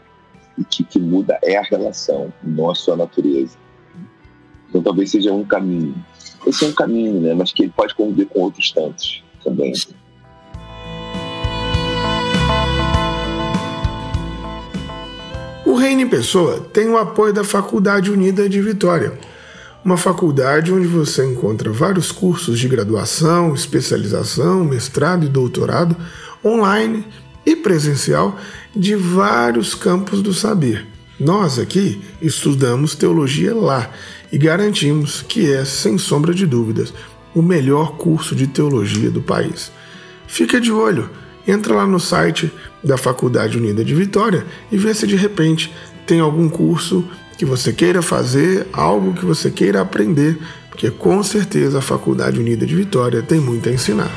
[0.59, 3.57] e que, que muda é a relação, não a sua natureza.
[4.69, 5.95] Então talvez seja um caminho.
[6.47, 7.35] Esse é um caminho, né?
[7.35, 9.73] mas que ele pode conviver com outros tantos também.
[15.81, 19.19] Reino em Pessoa tem o apoio da Faculdade Unida de Vitória,
[19.83, 25.97] uma faculdade onde você encontra vários cursos de graduação, especialização, mestrado e doutorado
[26.45, 27.07] online
[27.47, 28.39] e presencial
[28.77, 30.87] de vários campos do saber.
[31.19, 33.91] Nós aqui estudamos teologia lá
[34.31, 36.93] e garantimos que é, sem sombra de dúvidas,
[37.35, 39.73] o melhor curso de teologia do país.
[40.27, 41.09] Fica de olho!
[41.51, 45.73] Entra lá no site da Faculdade Unida de Vitória e vê se de repente
[46.07, 51.79] tem algum curso que você queira fazer, algo que você queira aprender, porque com certeza
[51.79, 54.11] a Faculdade Unida de Vitória tem muito a ensinar.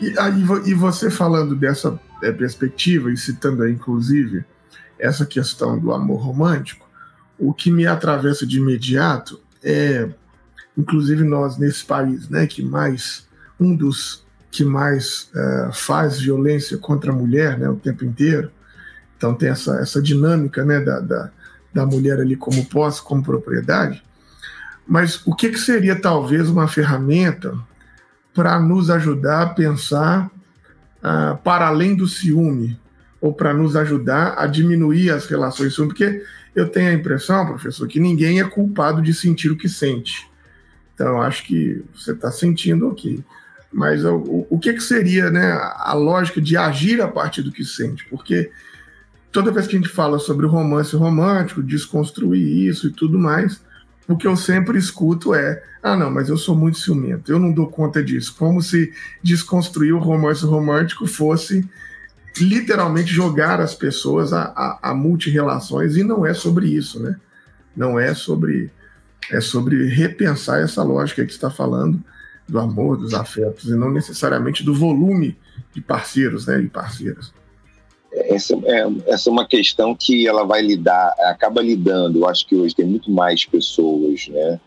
[0.00, 4.44] E, aí, e você falando dessa é, perspectiva e citando aí, inclusive
[4.98, 6.88] essa questão do amor romântico,
[7.38, 10.08] o que me atravessa de imediato é
[10.78, 13.26] inclusive nós nesse país, né, que mais
[13.58, 18.50] um dos que mais uh, faz violência contra a mulher, né, o tempo inteiro.
[19.16, 21.30] Então tem essa, essa dinâmica, né, da, da,
[21.74, 24.02] da mulher ali como posse, como propriedade.
[24.86, 27.52] Mas o que, que seria talvez uma ferramenta
[28.32, 30.30] para nos ajudar a pensar
[31.02, 32.80] uh, para além do ciúme,
[33.20, 35.90] ou para nos ajudar a diminuir as relações ciúme?
[35.90, 40.28] Porque eu tenho a impressão, professor, que ninguém é culpado de sentir o que sente.
[40.98, 43.24] Então, acho que você está sentindo aqui.
[43.72, 47.64] Mas o, o que, que seria né, a lógica de agir a partir do que
[47.64, 48.04] sente?
[48.06, 48.50] Porque
[49.30, 53.60] toda vez que a gente fala sobre o romance romântico, desconstruir isso e tudo mais,
[54.08, 57.52] o que eu sempre escuto é: ah, não, mas eu sou muito ciumento, eu não
[57.52, 58.34] dou conta disso.
[58.36, 61.64] Como se desconstruir o romance romântico fosse
[62.40, 67.14] literalmente jogar as pessoas a, a, a multirelações, e não é sobre isso, né?
[67.76, 68.72] Não é sobre
[69.30, 72.02] é sobre repensar essa lógica que está falando
[72.48, 75.36] do amor, dos afetos, e não necessariamente do volume
[75.74, 77.32] de parceiros né, e parceiras.
[78.10, 82.20] Essa é, essa é uma questão que ela vai lidar, acaba lidando.
[82.20, 84.58] Eu acho que hoje tem muito mais pessoas né,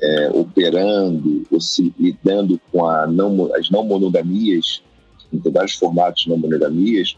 [0.00, 4.80] é, operando, ou se, lidando com a não, as não monogamias,
[5.32, 7.16] em vários formatos de não monogamias,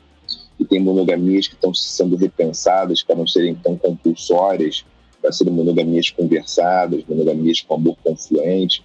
[0.59, 4.85] e tem monogamias que estão sendo repensadas para não serem tão compulsórias,
[5.20, 8.85] para serem monogamias conversadas, monogamias com amor confluente.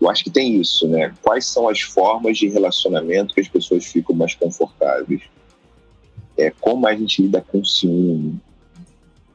[0.00, 1.14] Eu acho que tem isso, né?
[1.22, 5.22] Quais são as formas de relacionamento que as pessoas ficam mais confortáveis?
[6.36, 8.38] É, como a gente lida com ciúme,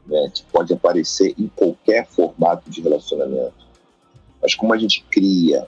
[0.06, 0.32] né?
[0.34, 3.66] que pode aparecer em qualquer formato de relacionamento.
[4.42, 5.68] Mas como a gente cria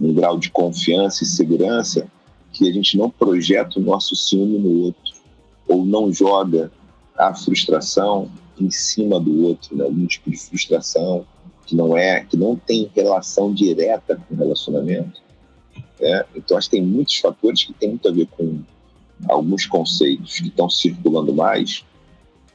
[0.00, 2.06] um grau de confiança e segurança
[2.52, 5.14] que a gente não projeta o nosso ciúme no outro,
[5.66, 6.70] ou não joga
[7.16, 8.30] a frustração
[8.64, 9.84] em cima do outro, né?
[9.84, 11.26] algum tipo de frustração
[11.66, 15.20] que não é, que não tem relação direta com o relacionamento.
[16.00, 16.24] Né?
[16.34, 18.62] Então acho que tem muitos fatores que tem muito a ver com
[19.28, 21.84] alguns conceitos que estão circulando mais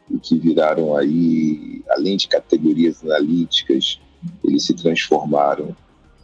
[0.09, 3.99] e que viraram aí, além de categorias analíticas,
[4.43, 5.75] eles se transformaram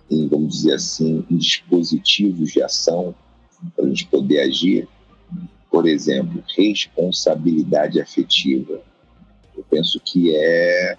[0.09, 3.13] em, vamos dizer assim, em dispositivos de ação
[3.75, 4.87] para a gente poder agir.
[5.69, 8.81] Por exemplo, responsabilidade afetiva.
[9.69, 10.97] Penso que é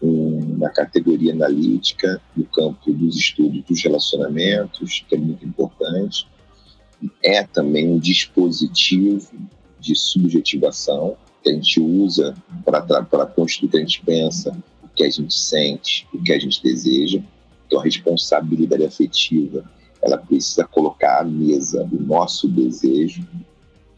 [0.00, 6.28] uma categoria analítica no campo dos estudos dos relacionamentos, que é muito importante.
[7.22, 9.30] É também um dispositivo
[9.78, 15.04] de subjetivação que a gente usa para construir o que a gente pensa, o que
[15.04, 17.20] a gente sente, o que a gente deseja.
[17.66, 19.64] Então, a responsabilidade afetiva,
[20.02, 23.26] ela precisa colocar à mesa o nosso desejo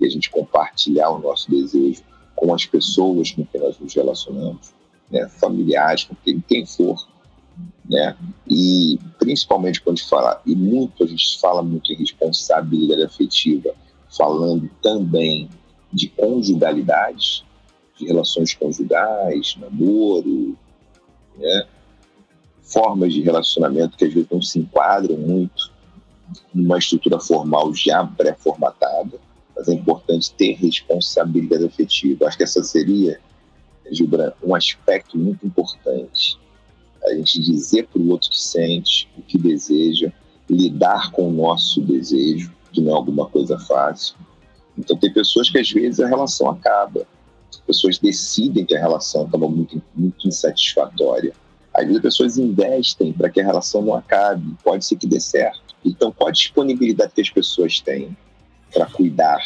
[0.01, 2.03] e a gente compartilhar o nosso desejo
[2.39, 4.73] com as pessoas com quem nós nos relacionamos,
[5.11, 6.97] né, familiares, com quem, quem for,
[7.89, 8.17] né?
[8.49, 13.75] E principalmente quando fala, e muito a gente fala muito em responsabilidade afetiva,
[14.17, 15.49] falando também
[15.93, 17.45] de conjugalidade,
[17.99, 20.57] de relações conjugais, namoro,
[21.37, 21.67] né?
[22.63, 25.73] formas de relacionamento que às vezes não se enquadram muito
[26.55, 29.19] numa estrutura formal já pré-formatada,
[29.59, 32.27] mas é importante ter responsabilidade afetiva.
[32.27, 33.21] Acho que essa seria,
[33.91, 36.39] Gilbran, um aspecto muito importante.
[37.05, 40.13] A gente dizer para o outro que sente, o que deseja,
[40.49, 44.15] lidar com o nosso desejo, que não é alguma coisa fácil.
[44.77, 47.05] Então, tem pessoas que às vezes a relação acaba.
[47.51, 51.35] As pessoas decidem que a relação estava muito, muito insatisfatória
[51.79, 55.21] às vezes as pessoas investem para que a relação não acabe, pode ser que dê
[55.21, 55.77] certo.
[55.85, 58.17] Então, qual a disponibilidade que as pessoas têm
[58.79, 59.43] para cuidar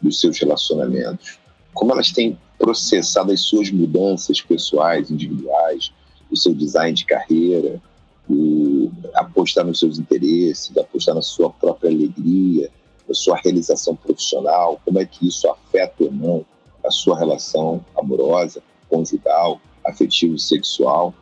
[0.00, 1.38] dos seus relacionamentos?
[1.74, 5.92] Como elas têm processado as suas mudanças pessoais, individuais,
[6.30, 7.82] o seu design de carreira,
[8.30, 12.70] o apostar nos seus interesses, apostar na sua própria alegria,
[13.06, 16.46] na sua realização profissional, como é que isso afeta ou não
[16.82, 21.12] a sua relação amorosa, conjugal, afetivo, sexual.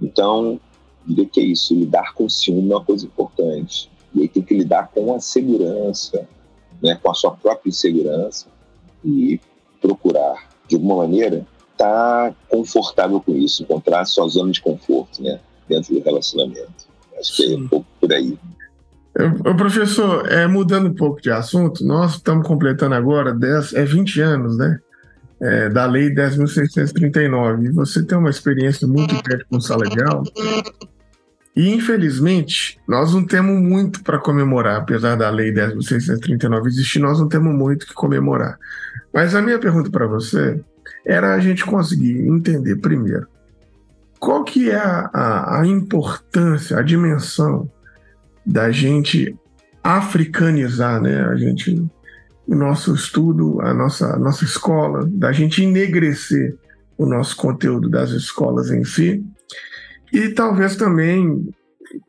[0.00, 0.60] Então,
[1.04, 3.90] diria que é isso, lidar com ciúme é uma coisa importante.
[4.14, 6.28] E aí tem que lidar com a segurança,
[6.82, 8.46] né, com a sua própria insegurança
[9.04, 9.40] e
[9.80, 15.22] procurar, de alguma maneira, estar tá confortável com isso, encontrar a sua zona de conforto
[15.22, 16.90] né, dentro do relacionamento.
[17.18, 18.38] Acho que é um pouco por aí.
[19.44, 24.20] O professor, é, mudando um pouco de assunto, nós estamos completando agora 10, é 20
[24.20, 24.78] anos, né?
[25.40, 27.64] é, da Lei 10.639.
[27.64, 30.24] E você tem uma experiência muito perto com sala de aula.
[31.56, 37.28] E, infelizmente, nós não temos muito para comemorar, apesar da Lei 10.639 existir, nós não
[37.28, 38.58] temos muito que comemorar.
[39.12, 40.60] Mas a minha pergunta para você
[41.04, 43.26] era a gente conseguir entender, primeiro,
[44.18, 47.70] qual que é a, a, a importância, a dimensão
[48.46, 49.34] da gente
[49.82, 51.24] africanizar, né?
[51.24, 51.90] A gente
[52.46, 56.56] o nosso estudo, a nossa, a nossa escola, da gente enegrecer
[56.98, 59.24] o nosso conteúdo das escolas em si.
[60.12, 61.48] E talvez também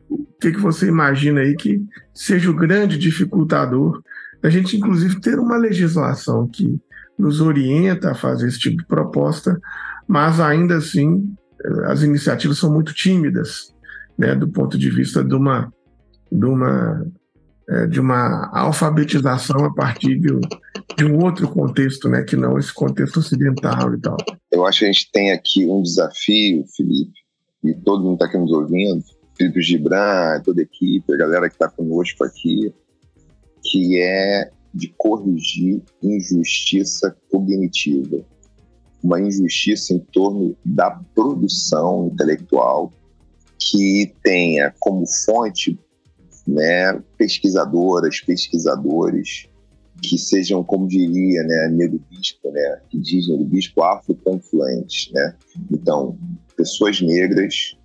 [0.09, 1.81] o que, que você imagina aí que
[2.13, 4.01] seja o grande dificultador
[4.41, 6.79] da gente, inclusive, ter uma legislação que
[7.17, 9.59] nos orienta a fazer esse tipo de proposta,
[10.07, 11.31] mas ainda assim
[11.85, 13.73] as iniciativas são muito tímidas,
[14.17, 15.71] né, do ponto de vista de uma,
[16.31, 17.05] de uma
[17.69, 20.29] é, de uma alfabetização a partir de,
[20.97, 24.17] de, um outro contexto, né, que não esse contexto ocidental e tal.
[24.51, 27.20] Eu acho que a gente tem aqui um desafio, Felipe,
[27.63, 29.03] e todo mundo está aqui nos ouvindo,
[29.37, 32.73] Felipe Gibran, toda a equipe, a galera que está conosco aqui,
[33.63, 38.23] que é de corrigir injustiça cognitiva,
[39.03, 42.91] uma injustiça em torno da produção intelectual
[43.57, 45.77] que tenha como fonte
[46.47, 49.47] né, pesquisadoras, pesquisadores
[50.01, 55.35] que sejam, como diria, né, Negro Bispo, né, que diz Negro Bispo, afroconfluentes, né?
[55.71, 56.17] Então,
[56.55, 57.77] pessoas negras,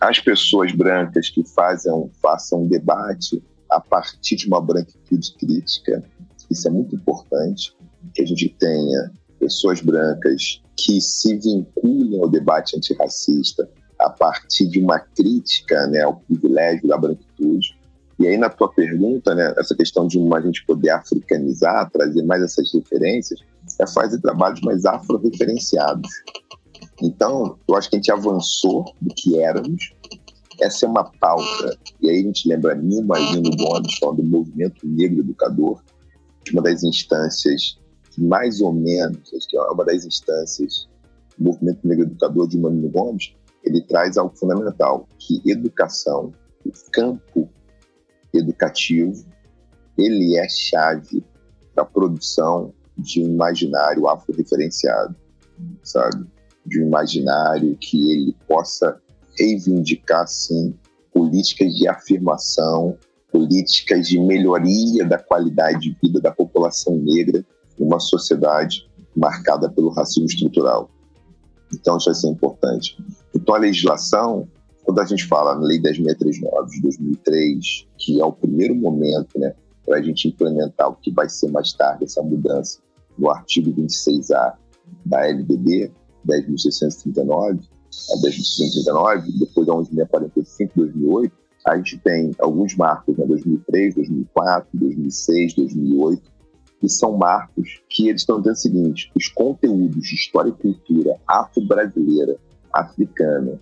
[0.00, 6.04] as pessoas brancas que fazem, façam um debate a partir de uma branquitude crítica,
[6.50, 7.74] isso é muito importante,
[8.14, 13.68] que a gente tenha pessoas brancas que se vinculam ao debate antirracista
[14.00, 17.78] a partir de uma crítica né, ao privilégio da branquitude.
[18.20, 22.22] E aí, na tua pergunta, né, essa questão de uma, a gente poder africanizar, trazer
[22.22, 23.40] mais essas referências,
[23.80, 26.10] é fazer trabalhos mais afro-referenciados.
[27.02, 29.94] Então, eu acho que a gente avançou do que éramos.
[30.60, 31.78] Essa é uma pauta.
[32.02, 35.82] E aí a gente lembra mim, Marino Gomes, falando do movimento negro educador,
[36.52, 37.78] uma das instâncias
[38.10, 40.86] que mais ou menos, acho que é uma das instâncias
[41.38, 43.32] do movimento negro educador de Marino Gomes,
[43.64, 46.34] ele traz algo fundamental, que educação,
[46.66, 47.48] o campo
[48.32, 49.24] educativo,
[49.98, 51.24] ele é chave
[51.74, 55.14] para a produção de um imaginário afro-referenciado,
[55.82, 56.26] sabe?
[56.66, 59.00] De um imaginário que ele possa
[59.38, 60.74] reivindicar, sim,
[61.12, 62.96] políticas de afirmação,
[63.32, 67.44] políticas de melhoria da qualidade de vida da população negra
[67.78, 70.90] em uma sociedade marcada pelo racismo estrutural.
[71.72, 72.96] Então, isso vai ser importante.
[73.34, 74.48] Então, a legislação,
[74.90, 79.54] quando a gente fala na Lei 10.639 de 2003, que é o primeiro momento né,
[79.86, 82.80] para a gente implementar o que vai ser mais tarde, essa mudança
[83.16, 84.54] no artigo 26A
[85.06, 85.92] da LDB
[86.26, 87.60] 10.639,
[88.10, 91.32] a 10.639, depois da 11.645 de 2008,
[91.66, 96.22] a gente tem alguns marcos, né, 2003, 2004, 2006, 2008,
[96.80, 101.16] que são marcos que eles estão dizendo o seguinte: os conteúdos de história e cultura
[101.28, 102.36] afro-brasileira,
[102.72, 103.60] africana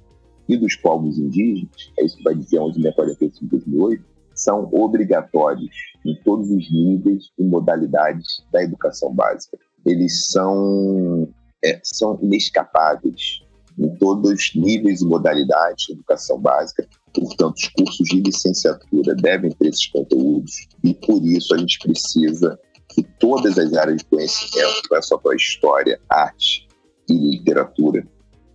[0.48, 5.74] e dos povos indígenas, é isso que vai dizer 11.645 de 2008, são obrigatórios
[6.04, 9.58] em todos os níveis e modalidades da educação básica.
[9.84, 11.28] Eles são,
[11.64, 13.42] é, são inescapáveis
[13.78, 16.86] em todos os níveis e modalidades de educação básica.
[17.12, 22.58] Portanto, os cursos de licenciatura devem ter esses conteúdos e, por isso, a gente precisa
[22.88, 26.66] que todas as áreas de conhecimento, não é só para história, arte
[27.08, 28.06] e literatura,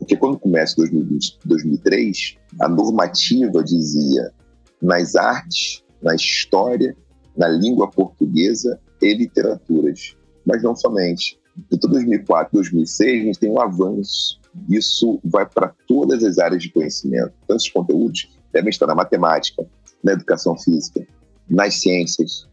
[0.03, 4.31] porque quando começa 2020, 2003, a normativa dizia
[4.81, 6.95] nas artes, na história,
[7.37, 10.15] na língua portuguesa e literaturas.
[10.45, 11.39] Mas não somente.
[11.71, 14.41] Então, 2004 2006, a gente tem um avanço.
[14.69, 17.31] Isso vai para todas as áreas de conhecimento.
[17.45, 19.65] Então, esses conteúdos devem estar na matemática,
[20.03, 21.07] na educação física,
[21.49, 22.45] nas ciências,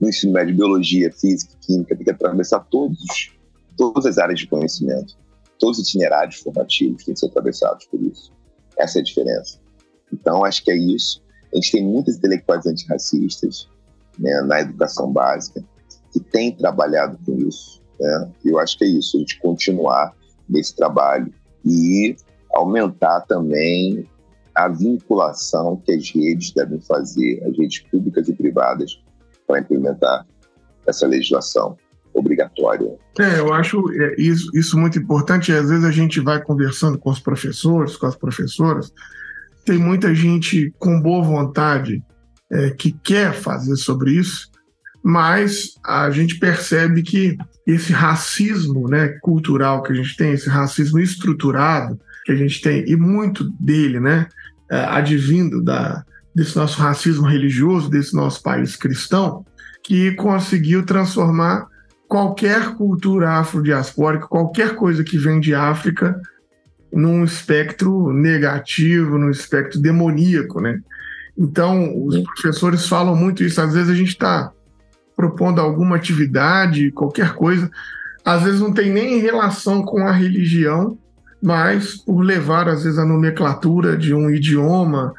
[0.00, 3.32] no ensino médio, biologia, física, química, tem que atravessar todos,
[3.76, 5.16] todas as áreas de conhecimento.
[5.58, 8.32] Todos os itinerários formativos têm que ser atravessados por isso.
[8.78, 9.60] Essa é a diferença.
[10.12, 11.22] Então, acho que é isso.
[11.52, 13.68] A gente tem muitas intelectuais antirracistas
[14.18, 15.64] né, na educação básica
[16.12, 17.82] que têm trabalhado com isso.
[18.00, 18.32] Né?
[18.44, 20.14] Eu acho que é isso, a gente continuar
[20.48, 21.32] nesse trabalho
[21.64, 22.16] e
[22.52, 24.08] aumentar também
[24.54, 29.02] a vinculação que as redes devem fazer, as redes públicas e privadas,
[29.46, 30.26] para implementar
[30.86, 31.76] essa legislação
[32.14, 32.88] obrigatória.
[33.18, 35.52] É, eu acho é, isso, isso muito importante.
[35.52, 38.92] Às vezes a gente vai conversando com os professores, com as professoras,
[39.64, 42.02] tem muita gente com boa vontade
[42.50, 44.50] é, que quer fazer sobre isso,
[45.02, 47.36] mas a gente percebe que
[47.66, 52.84] esse racismo né, cultural que a gente tem, esse racismo estruturado que a gente tem,
[52.86, 54.28] e muito dele né,
[54.70, 56.04] é, advindo da,
[56.34, 59.44] desse nosso racismo religioso, desse nosso país cristão,
[59.82, 61.66] que conseguiu transformar
[62.14, 66.22] qualquer cultura afrodiaspórica, qualquer coisa que vem de África,
[66.92, 70.78] num espectro negativo, num espectro demoníaco, né?
[71.36, 73.60] Então, os professores falam muito isso.
[73.60, 74.52] Às vezes a gente está
[75.16, 77.68] propondo alguma atividade, qualquer coisa,
[78.24, 80.96] às vezes não tem nem relação com a religião,
[81.42, 85.12] mas por levar, às vezes, a nomenclatura de um idioma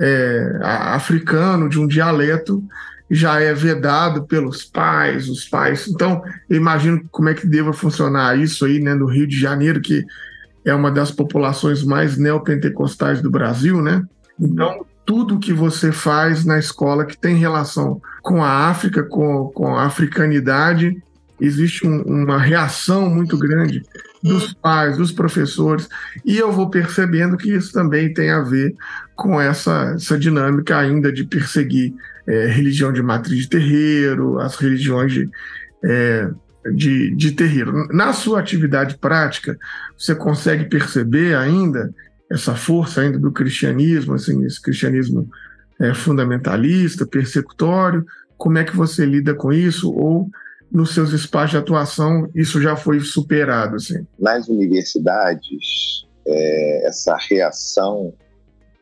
[0.00, 2.64] é, africano, de um dialeto,
[3.10, 5.88] já é vedado pelos pais, os pais.
[5.88, 10.04] Então, imagino como é que deva funcionar isso aí, né, no Rio de Janeiro, que
[10.64, 14.02] é uma das populações mais neopentecostais do Brasil, né?
[14.38, 19.74] Então, tudo que você faz na escola que tem relação com a África, com, com
[19.74, 21.02] a africanidade,
[21.40, 23.82] existe um, uma reação muito grande
[24.22, 25.88] dos pais, dos professores,
[26.24, 28.74] e eu vou percebendo que isso também tem a ver
[29.14, 31.94] com essa, essa dinâmica ainda de perseguir
[32.28, 35.28] é, religião de matriz de terreiro, as religiões de,
[35.84, 36.30] é,
[36.74, 37.88] de, de terreiro.
[37.88, 39.58] Na sua atividade prática,
[39.96, 41.92] você consegue perceber ainda
[42.30, 45.26] essa força ainda do cristianismo, assim, esse cristianismo
[45.80, 48.04] é, fundamentalista, persecutório?
[48.36, 49.90] Como é que você lida com isso?
[49.90, 50.28] Ou
[50.70, 53.76] nos seus espaços de atuação isso já foi superado?
[53.76, 54.06] Assim?
[54.18, 58.12] Nas universidades, é, essa reação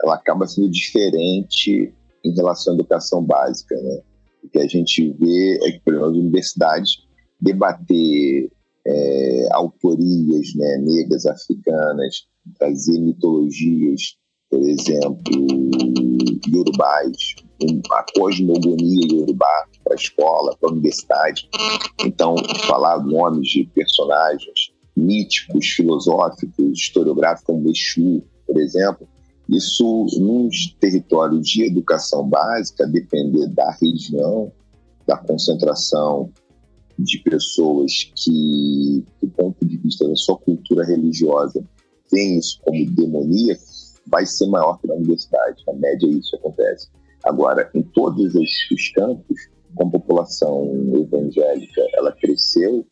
[0.02, 1.94] ela acaba sendo diferente
[2.26, 4.00] em relação à educação básica, né?
[4.42, 7.06] O que a gente vê é que, por exemplo, as universidades
[7.40, 8.50] debater
[8.86, 12.26] é, autorias né, negras africanas,
[12.58, 14.16] trazer mitologias,
[14.48, 15.20] por exemplo,
[16.48, 17.34] yorubais,
[17.90, 21.48] a cosmogonia yorubá para a escola, para a universidade.
[22.04, 29.08] Então, falar nomes de personagens míticos, filosóficos, historiográficos, como Exu, por exemplo,
[29.48, 34.52] isso nos territórios de educação básica, depender da região,
[35.06, 36.30] da concentração
[36.98, 41.62] de pessoas que, do ponto de vista da sua cultura religiosa,
[42.08, 43.62] tem isso como demoníaco,
[44.06, 45.62] vai ser maior que na universidade.
[45.66, 46.88] Na média, isso acontece.
[47.24, 52.86] Agora, em todos os campos, com a população evangélica, ela cresceu,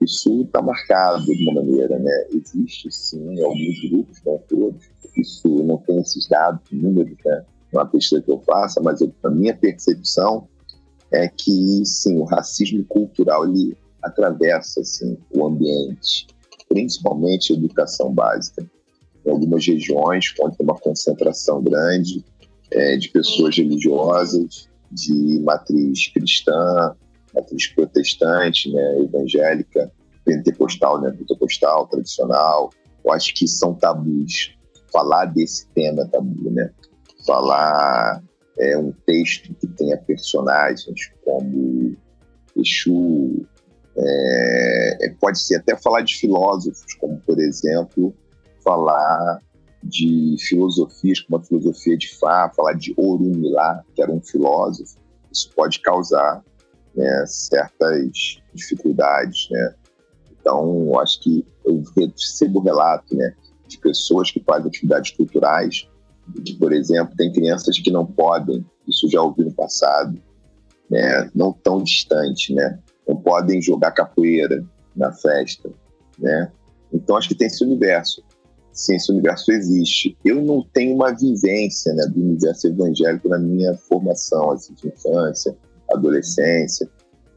[0.00, 2.26] isso está marcado de uma maneira, né?
[2.32, 4.37] Existe, sim, alguns grupos, não
[5.18, 7.44] isso não tem esses dados, números, né?
[7.72, 10.48] Uma pesquisa que eu faça, mas eu, a minha percepção
[11.12, 16.26] é que, sim, o racismo cultural ele atravessa assim, o ambiente,
[16.68, 18.68] principalmente a educação básica.
[19.26, 22.24] Em algumas regiões, onde tem uma concentração grande
[22.70, 26.94] é, de pessoas religiosas, de matriz cristã,
[27.34, 29.90] matriz protestante, né, evangélica,
[30.24, 32.70] pentecostal, né, pentecostal, tradicional.
[33.04, 34.56] Eu acho que são tabus.
[34.92, 36.70] Falar desse tema tabu, né?
[37.26, 38.22] Falar
[38.58, 41.96] é, um texto que tenha personagens como
[42.56, 43.46] Exu,
[43.96, 48.14] é, é, pode ser até falar de filósofos, como, por exemplo,
[48.64, 49.40] falar
[49.82, 54.96] de filosofias, como a filosofia de Fá, falar de Orunmilá, que era um filósofo,
[55.32, 56.42] isso pode causar
[56.94, 59.74] né, certas dificuldades, né?
[60.40, 63.34] Então, acho que eu recebo relato né,
[63.68, 65.86] de pessoas que fazem atividades culturais
[66.58, 70.20] por exemplo, tem crianças que não podem, isso já ouvi no passado,
[70.90, 74.64] né, não tão distante, né, não podem jogar capoeira
[74.94, 75.70] na festa,
[76.18, 76.50] né.
[76.92, 78.22] Então acho que tem esse universo.
[78.72, 80.16] Sim, esse universo existe.
[80.24, 85.56] Eu não tenho uma vivência né, do universo evangélico na minha formação, assim, de infância,
[85.90, 86.88] adolescência,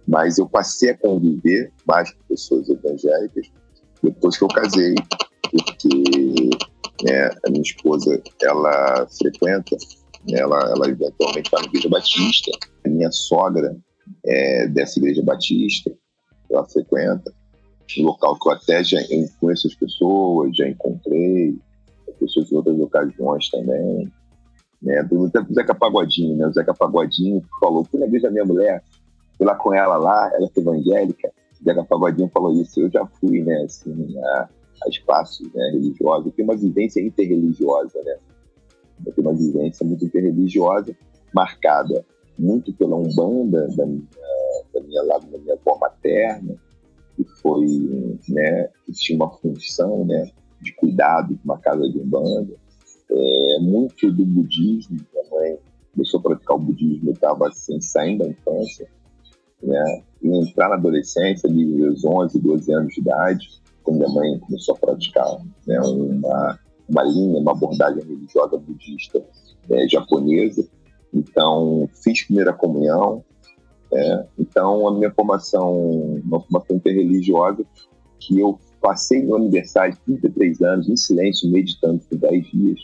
[0.08, 3.52] mas eu passei a conviver mais com pessoas evangélicas
[4.04, 4.96] depois que eu casei,
[5.52, 6.50] porque
[7.04, 9.76] né, a minha esposa, ela frequenta,
[10.30, 12.52] né, ela, ela eventualmente vai na igreja batista.
[12.86, 13.76] A minha sogra
[14.26, 15.92] é dessa igreja batista,
[16.50, 17.34] ela frequenta.
[17.98, 19.00] Um local que eu até já
[19.40, 21.58] conheço as pessoas, já encontrei,
[22.20, 24.12] pessoas em outras ocasiões também.
[24.82, 25.04] Né?
[25.04, 26.48] Do tempo Zeca Pagodinho, né?
[26.48, 28.84] O Zeca Pagodinho falou, fui na igreja da minha mulher,
[29.38, 31.32] fui lá com ela lá, ela é evangélica.
[31.60, 34.50] O Zeca Pagodinho falou isso, eu já fui, né, assim, a,
[34.84, 38.18] a espaços né, religiosos, tem uma vivência interreligiosa, né?
[39.16, 40.96] Tenho uma vivência muito interreligiosa,
[41.34, 42.06] marcada
[42.38, 44.08] muito pela Umbanda, da minha,
[44.74, 46.56] da minha, lado, da minha avó materna,
[47.16, 47.66] que foi,
[48.30, 52.56] né, que tinha uma função, né, de cuidado de uma casa de Umbanda.
[53.12, 55.60] É, muito do budismo, minha mãe
[55.94, 58.88] começou a praticar o budismo, eu estava assim, saindo da infância,
[59.62, 64.40] né, e entrar na adolescência, ali, aos 11, 12 anos de idade, quando minha mãe
[64.40, 65.28] começou a praticar
[65.68, 69.24] né, uma, uma linha, uma abordagem religiosa budista
[69.70, 70.68] é, japonesa.
[71.14, 73.24] Então, fiz primeira comunhão.
[73.94, 75.76] É, então, a minha formação,
[76.24, 77.66] uma formação interreligiosa,
[78.20, 82.80] que eu passei no aniversário de 33 anos, em silêncio, meditando por 10 dias.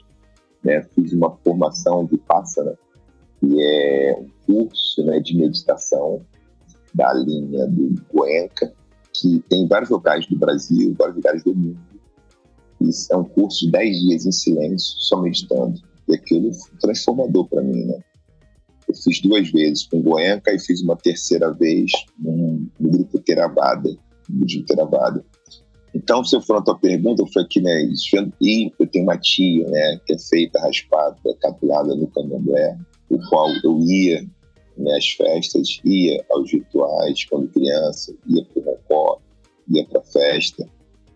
[0.64, 0.84] Né?
[0.94, 2.78] Fiz uma formação de Passana,
[3.40, 6.22] que é um curso né, de meditação
[6.94, 8.74] da linha do Goenka,
[9.20, 11.80] que tem vários locais do Brasil, vários lugares do mundo.
[12.82, 15.82] Isso é um curso de 10 dias em silêncio, só meditando.
[16.08, 18.00] E aquilo foi transformador para mim, né?
[18.88, 23.90] Eu fiz duas vezes com Goenka e fiz uma terceira vez no, grupo Theravada,
[24.30, 25.26] no budismo Theravada.
[25.94, 27.90] Então, se eu for a tua pergunta, foi aqui, né?
[28.40, 30.00] E eu tenho uma tia, né?
[30.06, 32.78] Que é feita raspada, capulada no candomblé,
[33.10, 34.26] o qual eu ia
[34.78, 39.22] nas festas, ia aos rituais quando criança, ia para o roncó,
[39.70, 40.68] ia para festa.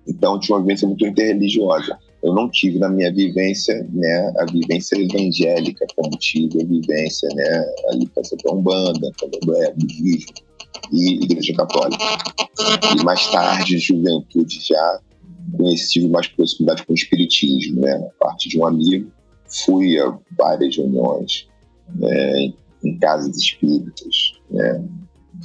[0.08, 1.98] Então tinha uma vivência muito interreligiosa.
[2.24, 7.66] Eu não tive na minha vivência né, a vivência evangélica, como tive a vivência né,
[7.90, 10.34] ali para Umbanda, Candomblé, budismo
[10.92, 12.04] e Igreja Católica.
[13.00, 15.00] E mais tarde, juventude já
[15.58, 17.94] conheci, tive mais proximidade com o Espiritismo, né?
[17.94, 19.12] A partir de um amigo,
[19.66, 21.48] fui a várias reuniões
[21.96, 22.54] né,
[22.84, 24.84] em casas espíritas, né,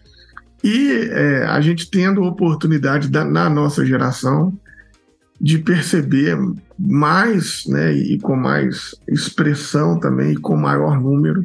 [0.62, 4.56] E é, a gente tendo oportunidade da, na nossa geração
[5.40, 6.38] de perceber
[6.78, 11.42] mais, né, e com mais expressão também, e com maior número,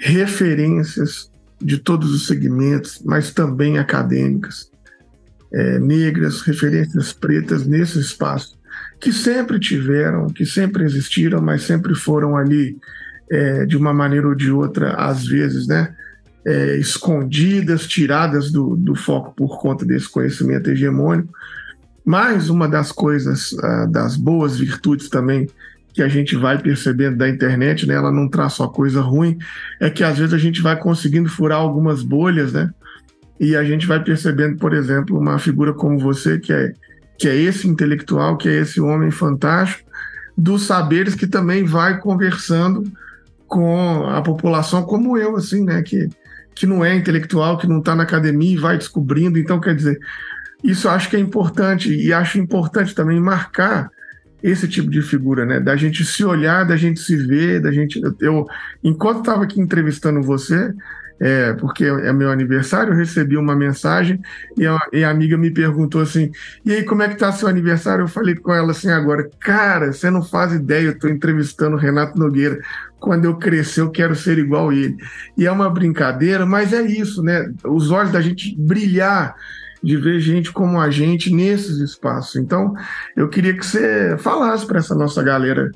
[0.00, 1.30] referências
[1.60, 4.70] de todos os segmentos, mas também acadêmicas,
[5.52, 8.58] é, negras, referências pretas nesse espaço,
[8.98, 12.78] que sempre tiveram, que sempre existiram, mas sempre foram ali
[13.30, 15.94] é, de uma maneira ou de outra, às vezes, né,
[16.46, 21.32] é, escondidas, tiradas do, do, foco por conta desse conhecimento hegemônico.
[22.04, 25.46] Mas uma das coisas, uh, das boas virtudes também
[25.92, 27.94] que a gente vai percebendo da internet, né?
[27.94, 29.38] Ela não traz só coisa ruim,
[29.80, 32.70] é que às vezes a gente vai conseguindo furar algumas bolhas, né?
[33.38, 36.72] E a gente vai percebendo, por exemplo, uma figura como você, que é,
[37.18, 39.88] que é esse intelectual, que é esse homem fantástico,
[40.36, 42.84] dos saberes que também vai conversando
[43.46, 45.82] com a população como eu, assim, né?
[45.82, 46.08] Que,
[46.54, 49.38] que não é intelectual, que não está na academia e vai descobrindo.
[49.38, 49.98] Então, quer dizer,
[50.62, 53.90] isso acho que é importante e acho importante também marcar
[54.42, 55.60] esse tipo de figura, né?
[55.60, 58.00] Da gente se olhar, da gente se ver, da gente.
[58.20, 58.46] Eu,
[58.82, 60.72] enquanto estava aqui entrevistando você,
[61.20, 64.18] é, porque é meu aniversário, eu recebi uma mensagem
[64.56, 66.32] e a, e a, amiga me perguntou assim:
[66.64, 68.04] e aí, como é que tá seu aniversário?
[68.04, 71.78] Eu falei com ela assim agora, cara, você não faz ideia, eu estou entrevistando o
[71.78, 72.58] Renato Nogueira.
[72.98, 74.96] Quando eu crescer, eu quero ser igual a ele.
[75.36, 77.52] E é uma brincadeira, mas é isso, né?
[77.64, 79.34] Os olhos da gente brilhar
[79.82, 82.36] de ver gente como a gente nesses espaços.
[82.36, 82.74] Então,
[83.16, 85.70] eu queria que você falasse para essa nossa galera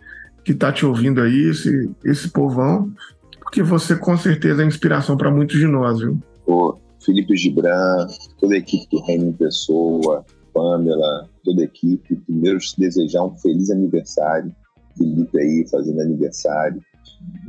[0.45, 2.93] que está te ouvindo aí, esse, esse povão,
[3.41, 6.19] porque você com certeza é inspiração para muitos de nós, viu?
[6.47, 8.07] O Felipe Gibran,
[8.39, 13.71] toda a equipe do Reino em Pessoa, Pamela, toda a equipe, primeiro desejar um feliz
[13.71, 14.55] aniversário.
[14.97, 16.81] Felipe aí fazendo aniversário,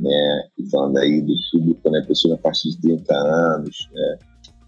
[0.00, 0.42] né?
[0.58, 2.04] E falando aí do público, né?
[2.06, 4.18] Pessoa na faixa de 30 anos, né?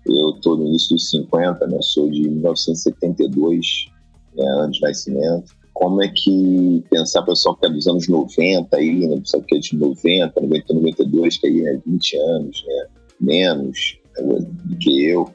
[0.08, 1.78] Eu estou no início dos 50, né?
[1.82, 3.90] sou de 1972,
[4.34, 5.56] né, ano de nascimento.
[5.74, 9.16] Como é que pensar pessoal que é dos anos 90 aí, né?
[9.18, 12.86] pessoal que é de 90, 90, 92, que aí é 20 anos, né?
[13.20, 15.28] menos né, do que eu,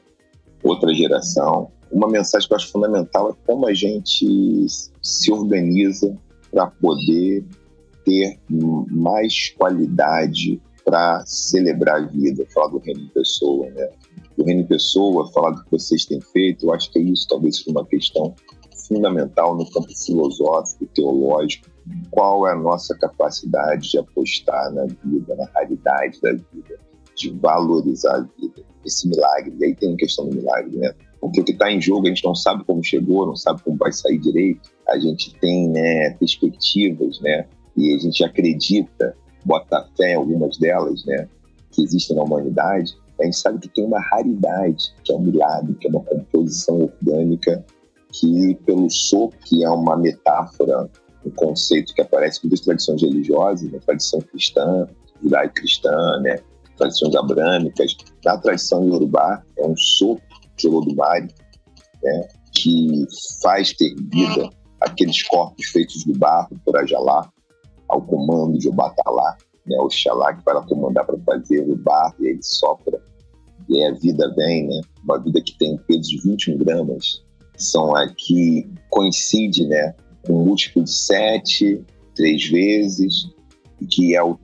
[0.62, 1.70] outra geração.
[1.90, 4.66] Uma mensagem que eu acho fundamental é como a gente
[5.00, 6.14] se organiza
[6.50, 7.44] para poder
[8.04, 13.88] ter mais qualidade para celebrar a vida, falar do reino de pessoa, né?
[14.36, 17.70] Do Reino Pessoa, falar do que vocês têm feito, eu acho que isso talvez seja
[17.70, 18.34] uma questão
[18.88, 21.68] fundamental no campo filosófico, teológico.
[22.10, 26.78] Qual é a nossa capacidade de apostar na vida, na raridade da vida,
[27.16, 29.54] de valorizar a vida, esse milagre.
[29.58, 30.92] E aí tem a questão do milagre, né?
[31.20, 33.76] Porque o que está em jogo a gente não sabe como chegou, não sabe como
[33.76, 34.70] vai sair direito.
[34.88, 37.46] A gente tem né, perspectivas, né?
[37.76, 41.28] E a gente acredita, bota fé em algumas delas, né?
[41.70, 45.74] Que existem na humanidade a gente sabe que tem uma raridade, que é um milagre,
[45.74, 47.64] que é uma composição orgânica,
[48.12, 50.90] que pelo sopro, que é uma metáfora,
[51.24, 54.86] um conceito que aparece em duas tradições religiosas, na tradição cristã,
[55.22, 56.38] judaico-cristã, né,
[56.76, 60.24] tradições abrâmicas, na tradição iorubá, é um sopro
[60.56, 61.28] de Olodumare,
[62.02, 63.06] né, que
[63.42, 64.50] faz ter vida
[64.80, 67.28] aqueles corpos feitos de barro por Ajalá,
[67.88, 69.36] ao comando de Obatalá,
[69.66, 73.00] né, Oxalá, que vai lá comandar para fazer o barro, e ele sopra,
[73.68, 74.80] e aí a vida vem, né?
[75.02, 77.24] Uma vida que tem um peso de 21 gramas,
[77.56, 79.94] são aqui coincide, né,
[80.26, 81.84] com um múltiplo de sete,
[82.14, 83.28] três vezes,
[83.90, 84.38] que é o,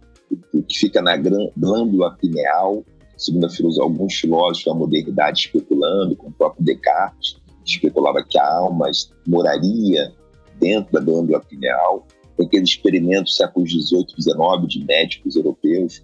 [0.54, 2.84] o que fica na glândula pineal,
[3.16, 3.46] segundo
[3.80, 8.86] alguns filósofos da modernidade especulando, com o próprio Descartes, especulava que a alma
[9.26, 10.12] moraria
[10.58, 12.06] dentro da glândula pineal.
[12.40, 16.00] Tem aqueles experimentos séculos XVIII XIX de médicos europeus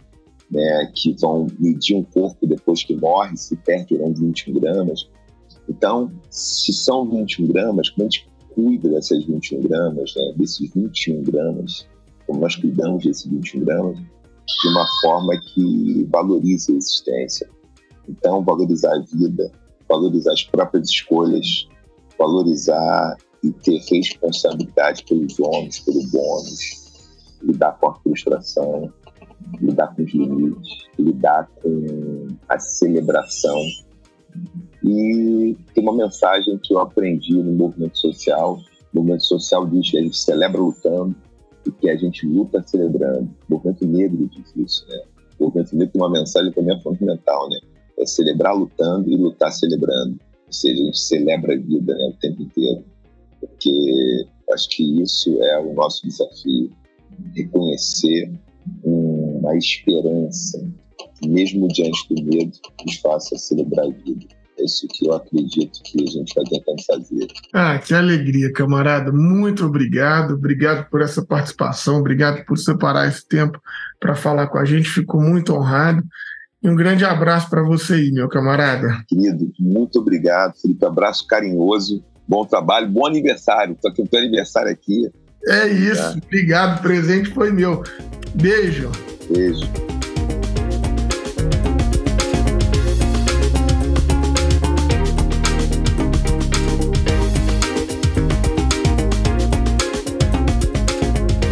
[0.50, 5.08] né, que vão medir um corpo depois que morre, se perderão 21 gramas.
[5.66, 11.22] Então, se são 21 gramas, como a gente cuida dessas 21 gramas, né, desses 21
[11.22, 11.88] gramas,
[12.26, 17.48] como nós cuidamos desses 21 gramas, de uma forma que valorize a existência.
[18.06, 19.50] Então, valorizar a vida,
[19.88, 21.66] valorizar as próprias escolhas,
[22.18, 23.16] valorizar
[23.46, 26.84] e ter responsabilidade pelos homens, pelo bônus,
[27.42, 28.92] lidar com a frustração,
[29.60, 30.68] lidar com os limites,
[30.98, 33.60] lidar com a celebração.
[34.82, 38.58] E tem uma mensagem que eu aprendi no movimento social.
[38.92, 41.14] O movimento social diz que a gente celebra lutando
[41.66, 43.30] e que a gente luta celebrando.
[43.48, 45.02] O movimento negro diz isso, né?
[45.38, 47.58] O movimento negro tem uma mensagem também fundamental, né?
[47.98, 50.18] É celebrar lutando e lutar celebrando.
[50.46, 52.84] Ou seja, a gente celebra a vida né, o tempo inteiro.
[53.40, 56.70] Porque acho que isso é o nosso desafio.
[57.34, 58.32] Reconhecer
[58.82, 60.62] uma esperança,
[61.24, 62.52] mesmo diante do medo,
[62.84, 64.26] nos faça celebrar a vida.
[64.58, 67.26] É isso que eu acredito que a gente vai tentando fazer.
[67.52, 69.12] Ah, que alegria, camarada.
[69.12, 70.34] Muito obrigado.
[70.34, 71.98] Obrigado por essa participação.
[71.98, 73.60] Obrigado por separar esse tempo
[74.00, 74.88] para falar com a gente.
[74.88, 76.02] Fico muito honrado.
[76.62, 79.04] E um grande abraço para você aí, meu camarada.
[79.06, 80.84] Querido, muito obrigado, Felipe.
[80.86, 82.02] Abraço carinhoso.
[82.28, 83.74] Bom trabalho, bom aniversário.
[83.74, 85.10] Estou aqui no teu aniversário aqui.
[85.46, 86.02] É isso.
[86.02, 86.18] Tá.
[86.24, 86.78] Obrigado.
[86.78, 87.82] O presente foi meu.
[88.34, 88.90] Beijo.
[89.30, 89.70] Beijo.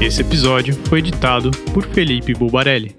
[0.02, 2.94] Esse episódio foi editado por Felipe Bulbarelli.